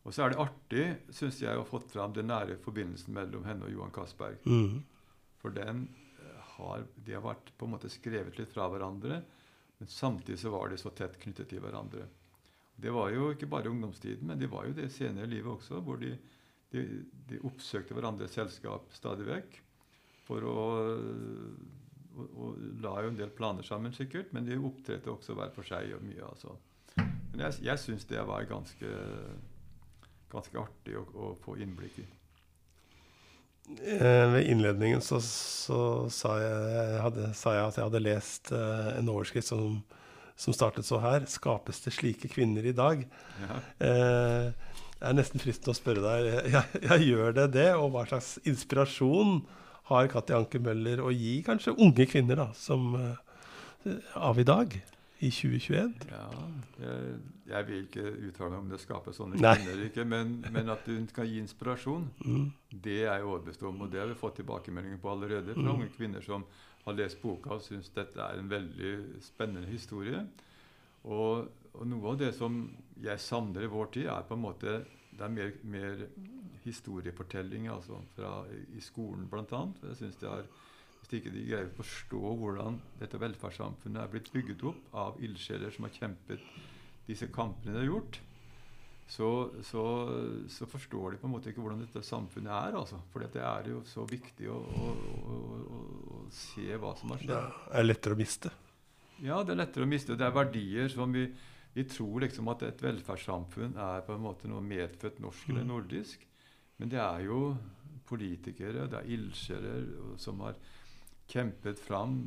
Og 0.00 0.14
så 0.16 0.24
er 0.24 0.32
det 0.32 0.40
artig, 0.40 0.84
syns 1.12 1.42
jeg, 1.42 1.52
å 1.52 1.60
ha 1.60 1.68
fått 1.68 1.90
fram 1.92 2.14
den 2.16 2.30
nære 2.30 2.56
forbindelsen 2.64 3.12
mellom 3.16 3.44
henne 3.44 3.66
og 3.66 3.74
Johan 3.74 3.92
Castberg. 3.92 4.40
Mm. 4.48 4.80
For 5.42 5.52
den 5.52 5.84
har, 6.56 6.86
de 6.96 7.16
har 7.16 7.24
vært 7.24 7.52
på 7.56 7.68
en 7.68 7.74
måte 7.74 7.90
skrevet 7.92 8.38
litt 8.40 8.52
fra 8.52 8.68
hverandre, 8.72 9.20
men 9.80 9.88
samtidig 9.88 10.38
så 10.42 10.52
var 10.52 10.68
de 10.68 10.76
så 10.78 10.92
tett 10.92 11.16
knyttet 11.22 11.48
til 11.48 11.62
hverandre. 11.64 12.04
Det 12.80 12.92
var 12.92 13.10
jo 13.12 13.30
ikke 13.32 13.48
bare 13.48 13.70
ungdomstiden, 13.72 14.26
men 14.28 14.38
det 14.40 14.50
var 14.52 14.66
jo 14.68 14.76
det 14.76 14.90
senere 14.92 15.28
livet 15.28 15.52
også, 15.54 15.80
hvor 15.84 15.96
de, 16.00 16.12
de, 16.72 16.84
de 17.28 17.40
oppsøkte 17.48 17.96
hverandres 17.96 18.36
selskap 18.36 18.92
stadig 18.92 19.24
vekk. 19.28 19.56
For 20.28 20.44
å, 20.46 20.56
og, 22.12 22.36
og 22.36 22.60
la 22.84 22.94
jo 23.02 23.12
en 23.12 23.18
del 23.18 23.32
planer 23.36 23.66
sammen, 23.66 23.96
sikkert, 23.96 24.34
men 24.36 24.44
de 24.48 24.60
opptrådte 24.60 25.12
også 25.12 25.36
hver 25.38 25.52
for 25.56 25.66
seg 25.66 25.96
og 25.96 26.04
mye. 26.04 26.28
altså. 26.28 26.56
Men 27.32 27.46
jeg, 27.46 27.60
jeg 27.70 27.84
syns 27.84 28.08
det 28.10 28.20
var 28.28 28.48
ganske, 28.52 28.94
ganske 30.32 30.60
artig 30.60 31.00
å, 31.00 31.06
å 31.08 31.34
få 31.40 31.56
innblikk 31.60 32.02
i. 32.04 32.08
Eh, 33.78 34.32
ved 34.32 34.48
innledningen 34.50 35.00
så, 35.04 35.20
så 35.22 35.80
sa, 36.10 36.34
jeg, 36.42 36.60
jeg 36.74 37.00
hadde, 37.04 37.30
sa 37.38 37.54
jeg 37.54 37.68
at 37.68 37.78
jeg 37.78 37.86
hadde 37.86 38.02
lest 38.02 38.50
uh, 38.52 38.90
en 38.98 39.10
overskrift 39.12 39.50
som, 39.50 39.78
som 40.34 40.56
startet 40.56 40.88
så 40.88 40.98
her. 41.02 41.24
'Skapes 41.28 41.82
det 41.84 41.94
slike 41.94 42.32
kvinner 42.32 42.66
i 42.66 42.74
dag?' 42.76 43.06
Ja. 43.44 43.60
Uh, 43.78 44.76
det 45.00 45.08
er 45.08 45.16
nesten 45.16 45.40
fristende 45.40 45.72
å 45.72 45.78
spørre 45.78 46.02
deg 46.04 46.50
ja, 46.52 46.60
ja, 46.84 46.96
gjør 47.00 47.32
det 47.38 47.46
det, 47.54 47.70
og 47.72 47.94
hva 47.94 48.02
slags 48.10 48.34
inspirasjon 48.44 49.38
har 49.88 50.10
Katti 50.12 50.34
Anker 50.36 50.60
Møller 50.60 51.00
å 51.00 51.08
gi 51.14 51.38
kanskje 51.46 51.72
unge 51.80 52.04
kvinner 52.10 52.36
da, 52.36 52.50
som, 52.58 52.92
uh, 52.98 53.94
av 54.18 54.40
i 54.42 54.44
dag, 54.44 54.76
i 55.20 55.28
2021? 55.30 55.94
Ja, 56.10 56.26
jeg, 56.80 57.18
jeg 57.50 57.66
vil 57.68 57.82
ikke 57.84 58.04
uttale 58.28 58.50
meg 58.54 58.58
om 58.62 58.68
det 58.72 58.78
skaper 58.80 59.12
sånne 59.12 59.36
kvinner, 59.40 59.82
ikke, 59.86 60.04
men, 60.08 60.30
men 60.52 60.68
at 60.72 60.86
hun 60.88 61.06
kan 61.14 61.26
gi 61.28 61.38
inspirasjon, 61.42 62.06
Mm. 62.24 62.46
det 62.72 62.98
er 63.04 63.14
jeg 63.18 63.24
overbevist 63.28 63.62
om. 63.68 63.80
Og 63.84 63.90
det 63.92 64.00
har 64.00 64.08
vi 64.08 64.14
fått 64.20 64.36
tilbakemeldinger 64.40 64.98
på 65.02 65.10
allerede 65.12 65.54
fra 65.54 65.62
Mm. 65.66 65.74
unge 65.74 65.88
kvinner 65.96 66.20
som 66.24 66.44
har 66.86 66.96
lest 66.96 67.20
boka 67.22 67.50
og 67.58 67.60
syns 67.62 67.90
dette 67.94 68.16
er 68.20 68.38
en 68.40 68.48
veldig 68.48 68.94
spennende 69.20 69.68
historie. 69.68 70.22
Og, 71.04 71.48
og, 71.74 71.86
noe 71.86 72.12
av 72.14 72.18
det 72.18 72.34
som 72.34 72.70
jeg 73.00 73.18
savner 73.20 73.62
i 73.64 73.72
vår 73.72 73.86
tid, 73.92 74.06
er 74.06 74.22
på 74.28 74.34
en 74.34 74.42
måte 74.42 74.84
det 75.12 75.20
er 75.26 75.28
mer, 75.28 75.52
mer 75.64 76.06
historiefortelling 76.64 77.68
altså 77.72 78.00
fra, 78.16 78.44
i 78.76 78.80
skolen, 78.80 79.26
bl.a. 79.30 79.62
Jeg 79.88 79.96
synes 79.96 80.16
det 80.20 80.28
er 80.28 80.44
hvis 81.00 81.16
ikke 81.18 81.32
de 81.34 81.44
greier 81.48 81.68
å 81.70 81.76
forstå 81.78 82.34
hvordan 82.42 82.80
dette 83.00 83.20
velferdssamfunnet 83.20 84.02
er 84.02 84.10
blitt 84.12 84.32
bygget 84.34 84.66
opp 84.70 84.98
av 85.04 85.22
ildsjeler 85.24 85.72
som 85.74 85.86
har 85.88 85.96
kjempet 85.96 86.44
disse 87.08 87.30
kampene 87.34 87.74
de 87.74 87.82
har 87.82 87.88
gjort, 87.88 88.20
så, 89.10 89.28
så, 89.66 89.82
så, 90.46 90.66
forstår 90.70 91.12
de 91.16 91.18
på 91.18 91.26
en 91.26 91.32
måte 91.32 91.50
ikke 91.50 91.62
hvordan 91.64 91.80
dette 91.82 92.02
samfunnet 92.06 92.52
er. 92.54 92.76
altså. 92.78 93.00
For 93.10 93.24
det 93.24 93.42
er 93.42 93.70
jo 93.72 93.80
så 93.90 94.04
viktig 94.06 94.46
å, 94.52 94.58
å, 94.60 94.90
å, 95.18 95.38
å 96.14 96.20
se 96.34 96.68
hva 96.78 96.92
som 96.98 97.10
har 97.10 97.24
skjedd. 97.24 97.32
Det 97.34 97.80
er 97.80 97.88
lettere 97.88 98.14
å 98.14 98.20
miste? 98.20 98.52
Ja, 99.24 99.40
det 99.42 99.56
er 99.56 99.60
lettere 99.64 99.88
å 99.88 99.90
miste. 99.90 100.14
Det 100.14 100.28
er 100.28 100.36
verdier 100.36 100.92
som 100.94 101.10
vi, 101.16 101.26
vi 101.74 101.86
tror 101.90 102.22
liksom 102.22 102.52
at 102.54 102.62
et 102.68 102.86
velferdssamfunn 102.86 103.74
er 103.82 104.06
på 104.06 104.14
en 104.14 104.22
måte 104.28 104.50
noe 104.50 104.62
medfødt 104.62 105.18
norsk 105.24 105.50
eller 105.50 105.66
mm. 105.66 105.72
nordisk. 105.74 106.22
Men 106.78 106.94
det 106.94 107.02
er 107.02 107.26
jo 107.26 107.42
politikere, 108.06 108.86
det 108.90 109.02
er 109.02 109.10
ildsjeler 109.18 109.90
som 110.22 110.38
har 110.46 110.54
kjempet 111.30 111.80
fram 111.80 112.18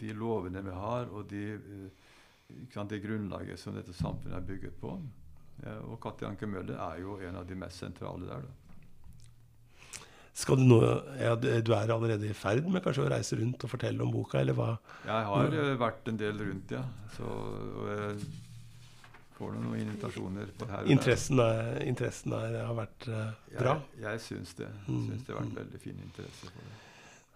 de 0.00 0.14
lovene 0.16 0.62
vi 0.64 0.74
har, 0.74 1.10
og 1.10 1.28
de, 1.30 1.44
sant, 2.72 2.90
det 2.90 3.02
grunnlaget 3.04 3.60
som 3.60 3.76
dette 3.76 3.94
samfunnet 3.96 4.38
er 4.38 4.48
bygget 4.48 4.80
på. 4.80 4.96
Og 5.86 5.98
Katti 6.02 6.26
Anke 6.26 6.48
Møller 6.50 6.78
er 6.80 7.02
jo 7.02 7.18
en 7.22 7.36
av 7.38 7.46
de 7.46 7.58
mest 7.58 7.82
sentrale 7.82 8.26
der. 8.26 8.46
da. 8.46 8.62
Skal 10.32 10.56
Du 10.56 10.64
nå, 10.64 10.78
ja, 11.20 11.34
du 11.36 11.74
er 11.76 11.90
allerede 11.92 12.30
i 12.30 12.36
ferd 12.36 12.64
med 12.72 12.80
kanskje 12.84 13.04
å 13.04 13.10
reise 13.12 13.36
rundt 13.36 13.66
og 13.66 13.72
fortelle 13.74 14.00
om 14.04 14.12
boka, 14.14 14.40
eller 14.40 14.56
hva? 14.56 14.70
Jeg 15.04 15.26
har 15.28 15.56
uh, 15.58 15.74
vært 15.80 16.08
en 16.08 16.20
del 16.20 16.40
rundt, 16.40 16.72
ja. 16.72 16.80
Så, 17.12 17.26
og 17.28 18.22
får 19.36 19.58
noen 19.58 19.82
invitasjoner 19.82 20.54
på 20.56 20.68
her 20.70 20.88
interessen, 20.94 21.42
er, 21.42 21.82
interessen 21.84 22.36
er, 22.38 22.56
har 22.64 22.78
vært 22.78 23.10
uh, 23.12 23.28
bra? 23.58 23.76
Jeg, 23.98 24.06
jeg 24.06 24.24
syns 24.28 24.56
det. 24.62 24.70
Mm. 24.86 25.04
syns 25.10 25.26
det 25.26 25.34
har 25.34 25.42
vært 25.42 25.60
veldig 25.60 25.82
fin 25.84 26.00
interesse 26.00 26.48
for 26.48 26.64
det. 26.64 26.80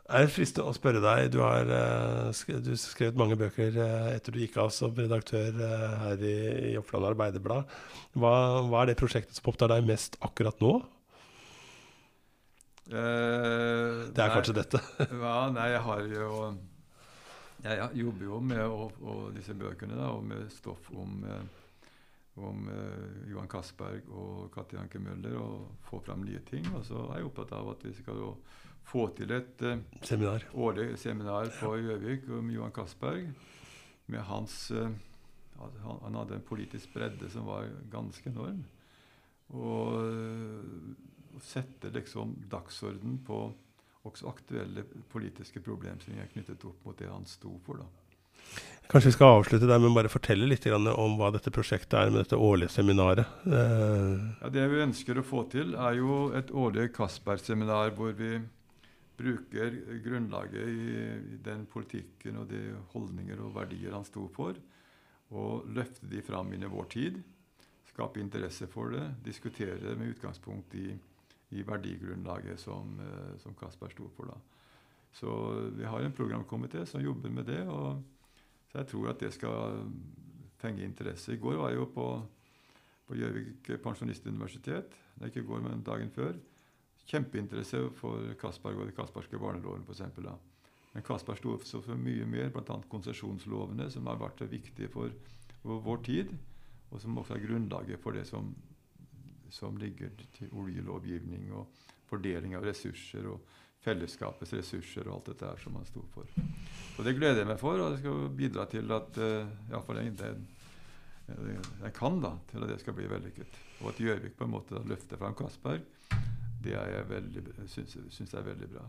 Jeg 0.06 0.22
er 0.22 0.30
fristende 0.30 0.70
å 0.70 0.74
spørre 0.76 1.00
deg. 1.02 1.32
Du 1.34 1.40
har 1.42 1.66
uh, 1.66 2.28
skrevet 2.30 3.16
mange 3.18 3.34
bøker 3.38 3.74
uh, 3.74 4.12
etter 4.12 4.34
du 4.34 4.38
gikk 4.38 4.54
av 4.62 4.68
som 4.74 4.94
redaktør 4.94 5.56
uh, 5.58 5.96
her 6.04 6.20
i, 6.22 6.36
i 6.70 6.74
Oppland 6.78 7.08
Arbeiderblad. 7.08 7.72
Hva, 8.14 8.34
hva, 8.68 8.84
er 8.84 8.92
det 8.92 9.00
prosjektet 9.00 9.34
som 9.34 9.50
opptar 9.50 9.72
deg 9.74 9.88
mest 9.88 10.18
akkurat 10.22 10.62
nå? 10.62 10.78
det 12.86 12.94
er 13.02 14.12
nei, 14.14 14.26
kanskje 14.30 14.52
dette? 14.54 14.78
ja, 15.10 15.38
nei, 15.50 15.64
jeg 15.72 15.80
har 15.82 16.04
jo 16.06 16.28
Jeg, 17.64 17.88
jobber 17.98 18.28
jo 18.28 18.38
med 18.38 18.62
og, 18.62 19.00
og 19.02 19.24
disse 19.34 19.56
bøkene 19.58 19.98
da, 19.98 20.12
og 20.14 20.22
med 20.22 20.44
stoff 20.54 20.86
om, 20.94 21.16
om 22.38 22.68
Johan 23.26 23.50
Castberg 23.50 24.06
og 24.06 24.52
Katti 24.54 24.78
Anke 24.78 25.02
Møller 25.02 25.34
og 25.34 25.66
få 25.88 25.98
fram 26.06 26.22
nye 26.28 26.44
ting. 26.46 26.62
Og 26.78 26.86
så 26.86 27.08
er 27.08 27.18
jeg 27.18 27.26
opptatt 27.32 27.56
av 27.58 27.72
at 27.74 27.82
vi 27.88 27.96
skal 27.98 28.22
få 28.86 29.08
til 29.16 29.34
et 29.34 29.66
uh, 29.66 29.80
seminar. 30.02 30.46
årlig 30.54 30.94
seminar 31.00 31.50
på 31.58 31.74
Gjøvik 31.80 32.30
om 32.38 32.50
Johan 32.54 32.74
Castberg. 32.74 33.28
Med 34.06 34.22
hans 34.28 34.70
uh, 34.70 34.88
han, 35.58 36.00
han, 36.02 36.14
hadde 36.20 36.38
en 36.38 36.46
politisk 36.46 36.94
bredde 36.94 37.30
som 37.32 37.48
var 37.48 37.68
ganske 37.90 38.30
enorm. 38.30 38.64
Og 39.56 40.00
uh, 40.00 41.38
sette 41.42 41.90
liksom 41.92 42.36
dagsorden 42.50 43.20
på 43.26 43.44
også 44.06 44.30
aktuelle 44.30 44.84
politiske 45.10 45.60
problemstillinger 45.60 46.28
knyttet 46.30 46.64
opp 46.64 46.84
mot 46.86 46.98
det 46.98 47.08
han 47.10 47.26
sto 47.26 47.56
for. 47.66 47.82
da. 47.82 47.88
Kanskje 48.86 49.10
vi 49.10 49.16
skal 49.16 49.40
avslutte 49.40 49.66
der 49.66 49.80
men 49.82 49.96
bare 49.96 50.10
fortelle 50.12 50.46
litt 50.46 50.68
om 50.70 51.16
hva 51.18 51.32
dette 51.34 51.50
prosjektet 51.50 51.96
er 51.98 52.12
med 52.12 52.22
dette 52.22 52.38
årlige 52.38 52.70
seminaret? 52.70 53.26
Ja, 53.42 54.50
Det 54.52 54.68
vi 54.70 54.84
ønsker 54.84 55.18
å 55.18 55.26
få 55.26 55.42
til, 55.50 55.74
er 55.74 55.98
jo 55.98 56.30
et 56.38 56.52
årlig 56.54 56.92
Castberg-seminar 56.94 57.90
hvor 57.98 58.14
vi 58.14 58.36
bruker 59.16 59.76
grunnlaget 60.04 60.68
i 60.68 61.38
den 61.44 61.64
politikken 61.70 62.40
og 62.42 62.50
de 62.50 62.60
holdninger 62.92 63.40
og 63.40 63.54
verdier 63.56 63.94
han 63.96 64.04
sto 64.04 64.26
for, 64.32 64.58
og 65.36 65.70
løfte 65.74 66.08
de 66.10 66.22
fram 66.22 66.52
inn 66.54 66.66
i 66.66 66.70
vår 66.70 66.90
tid. 66.92 67.16
Skape 67.90 68.20
interesse 68.20 68.68
for 68.70 68.92
det, 68.92 69.06
diskutere 69.24 69.96
med 69.96 70.14
utgangspunkt 70.14 70.74
i, 70.78 70.90
i 71.56 71.64
verdigrunnlaget 71.66 72.60
som, 72.60 72.92
uh, 73.00 73.32
som 73.40 73.56
Kasper 73.58 73.94
sto 73.94 74.10
for. 74.16 74.30
da. 74.30 74.36
Så 75.16 75.30
vi 75.72 75.88
har 75.88 76.04
en 76.04 76.12
programkomité 76.12 76.84
som 76.84 77.00
jobber 77.00 77.32
med 77.32 77.46
det. 77.48 77.62
og 77.68 78.02
så 78.70 78.78
jeg 78.78 78.86
tror 78.86 79.08
at 79.08 79.20
det 79.20 79.32
skal 79.32 79.86
fenge 80.60 80.84
interesse. 80.84 81.32
I 81.32 81.40
går 81.40 81.56
var 81.56 81.70
jeg 81.70 81.78
jo 81.78 81.92
på 81.94 82.06
Gjøvik 83.16 83.70
pensjonistuniversitet. 83.82 84.90
Det 85.14 85.22
er 85.22 85.30
ikke 85.30 85.40
i 85.40 85.46
går, 85.46 85.60
men 85.62 85.82
dagen 85.86 86.10
før 86.10 86.34
kjempeinteresse 87.06 87.80
for 88.00 88.34
Castberg 88.40 88.82
og 88.82 88.90
de 88.90 88.94
kasperske 88.96 89.38
barnelovene 89.40 89.86
f.eks. 89.86 90.02
Men 90.96 91.04
Castberg 91.06 91.42
sto 91.66 91.82
for 91.84 92.00
mye 92.00 92.26
mer, 92.28 92.50
bl.a. 92.54 92.78
konsesjonslovene, 92.90 93.90
som 93.92 94.08
har 94.10 94.20
vært 94.20 94.46
viktige 94.50 94.90
for 94.92 95.12
vår 95.66 96.02
tid, 96.06 96.32
og 96.90 97.02
som 97.02 97.18
også 97.20 97.36
er 97.36 97.44
grunnlaget 97.44 98.02
for 98.02 98.16
det 98.16 98.24
som, 98.28 98.52
som 99.52 99.76
ligger 99.78 100.14
til 100.38 100.52
oljelovgivning 100.56 101.50
og 101.54 101.68
fordeling 102.08 102.54
av 102.56 102.66
ressurser 102.66 103.26
og 103.28 103.42
fellesskapets 103.86 104.54
ressurser 104.56 105.06
og 105.06 105.18
alt 105.18 105.32
dette 105.32 105.50
her 105.50 105.62
som 105.62 105.76
han 105.78 105.86
sto 105.86 106.02
for. 106.14 106.30
Og 106.96 107.04
Det 107.04 107.14
gleder 107.18 107.42
jeg 107.42 107.50
meg 107.50 107.60
for, 107.60 107.78
og 107.78 107.92
det 107.92 108.00
skal 108.00 108.30
bidra 108.38 108.66
til 108.70 108.94
at 108.94 109.20
uh, 109.20 109.50
iallfall 109.70 110.00
jeg, 110.00 110.14
jeg, 110.16 111.66
jeg 111.82 111.92
kan 111.94 112.18
da, 112.22 112.32
til 112.50 112.64
at 112.64 112.72
det 112.72 112.80
skal 112.82 112.96
bli 112.96 113.10
vellykket. 113.10 113.60
Og 113.82 113.92
at 113.92 114.00
Gjøvik 114.00 114.38
på 114.38 114.46
en 114.46 114.54
måte 114.56 114.82
løfter 114.88 115.20
fram 115.20 115.36
Castberg 115.38 115.84
det 116.66 117.68
syns 117.72 117.96
jeg 117.96 118.40
er 118.40 118.48
veldig 118.50 118.70
bra. 118.74 118.86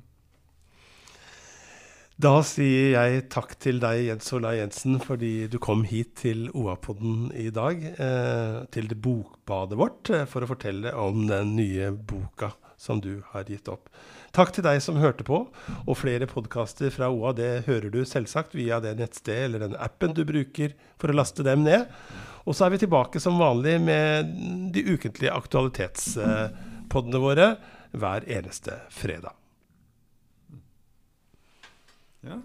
Da 2.17 2.39
sier 2.41 2.95
jeg 2.95 3.27
takk 3.29 3.51
til 3.61 3.77
deg, 3.77 4.07
Jens 4.07 4.31
Olai 4.33 4.55
Jensen, 4.57 4.95
fordi 4.97 5.45
du 5.53 5.59
kom 5.61 5.83
hit 5.85 6.15
til 6.23 6.47
OA-podden 6.49 7.27
i 7.37 7.51
dag. 7.53 7.83
Eh, 7.93 8.55
til 8.73 8.87
det 8.89 8.97
bokbadet 9.05 9.77
vårt, 9.77 10.09
eh, 10.09 10.25
for 10.25 10.41
å 10.41 10.49
fortelle 10.49 10.95
om 10.97 11.27
den 11.29 11.53
nye 11.59 11.91
boka 11.93 12.55
som 12.73 12.97
du 13.01 13.21
har 13.35 13.45
gitt 13.45 13.69
opp. 13.69 13.91
Takk 14.33 14.49
til 14.55 14.65
deg 14.65 14.81
som 14.81 14.97
hørte 14.97 15.25
på. 15.27 15.43
Og 15.85 15.97
flere 15.97 16.25
podkaster 16.25 16.89
fra 16.93 17.11
OA 17.13 17.35
det 17.37 17.51
hører 17.69 17.93
du 17.93 18.01
selvsagt 18.01 18.57
via 18.57 18.79
det 18.81 18.95
nettstedet 18.97 19.51
eller 19.51 19.67
den 19.67 19.77
appen 19.77 20.17
du 20.17 20.23
bruker 20.25 20.73
for 20.97 21.13
å 21.13 21.17
laste 21.19 21.45
dem 21.45 21.65
ned. 21.69 21.85
Og 22.49 22.57
så 22.57 22.65
er 22.65 22.73
vi 22.73 22.81
tilbake 22.81 23.21
som 23.21 23.37
vanlig 23.37 23.77
med 23.83 24.33
de 24.73 24.87
ukentlige 24.89 25.37
aktualitets... 25.37 26.15
Eh, 26.17 26.66
poddene 26.89 27.21
våre 27.23 27.49
hver 27.97 28.27
eneste 28.29 28.81
fredag. 28.93 29.33
Ja. 32.25 32.41